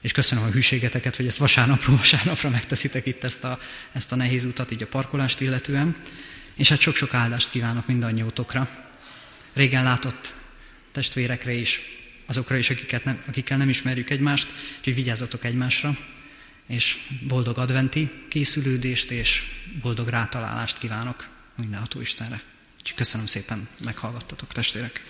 és 0.00 0.12
köszönöm 0.12 0.44
a 0.44 0.50
hűségeteket, 0.50 1.16
hogy 1.16 1.26
ezt 1.26 1.36
vasárnapról 1.36 1.96
vasárnapra 1.96 2.50
megteszitek 2.50 3.06
itt 3.06 3.24
ezt 3.24 3.44
a, 3.44 3.58
ezt 3.92 4.12
a 4.12 4.16
nehéz 4.16 4.44
utat, 4.44 4.70
így 4.70 4.82
a 4.82 4.86
parkolást 4.86 5.40
illetően, 5.40 5.96
és 6.54 6.68
hát 6.68 6.80
sok-sok 6.80 7.14
áldást 7.14 7.50
kívánok 7.50 7.86
mindannyiótokra. 7.86 8.68
Régen 9.52 9.82
látott 9.82 10.34
testvérekre 10.92 11.52
is, 11.52 11.80
azokra 12.26 12.56
is, 12.56 12.70
akiket 12.70 13.04
nem, 13.04 13.22
akikkel 13.26 13.56
nem 13.56 13.68
ismerjük 13.68 14.10
egymást, 14.10 14.48
úgyhogy 14.78 14.94
vigyázzatok 14.94 15.44
egymásra, 15.44 15.96
és 16.66 16.98
boldog 17.28 17.58
adventi 17.58 18.10
készülődést 18.28 19.10
és 19.10 19.42
boldog 19.82 20.08
rátalálást 20.08 20.78
kívánok 20.78 21.28
mindenható 21.56 22.00
Istenre. 22.00 22.42
Úgyhogy 22.90 23.04
köszönöm 23.06 23.26
szépen, 23.26 23.68
meghallgattatok 23.78 24.52
testvérek. 24.52 25.04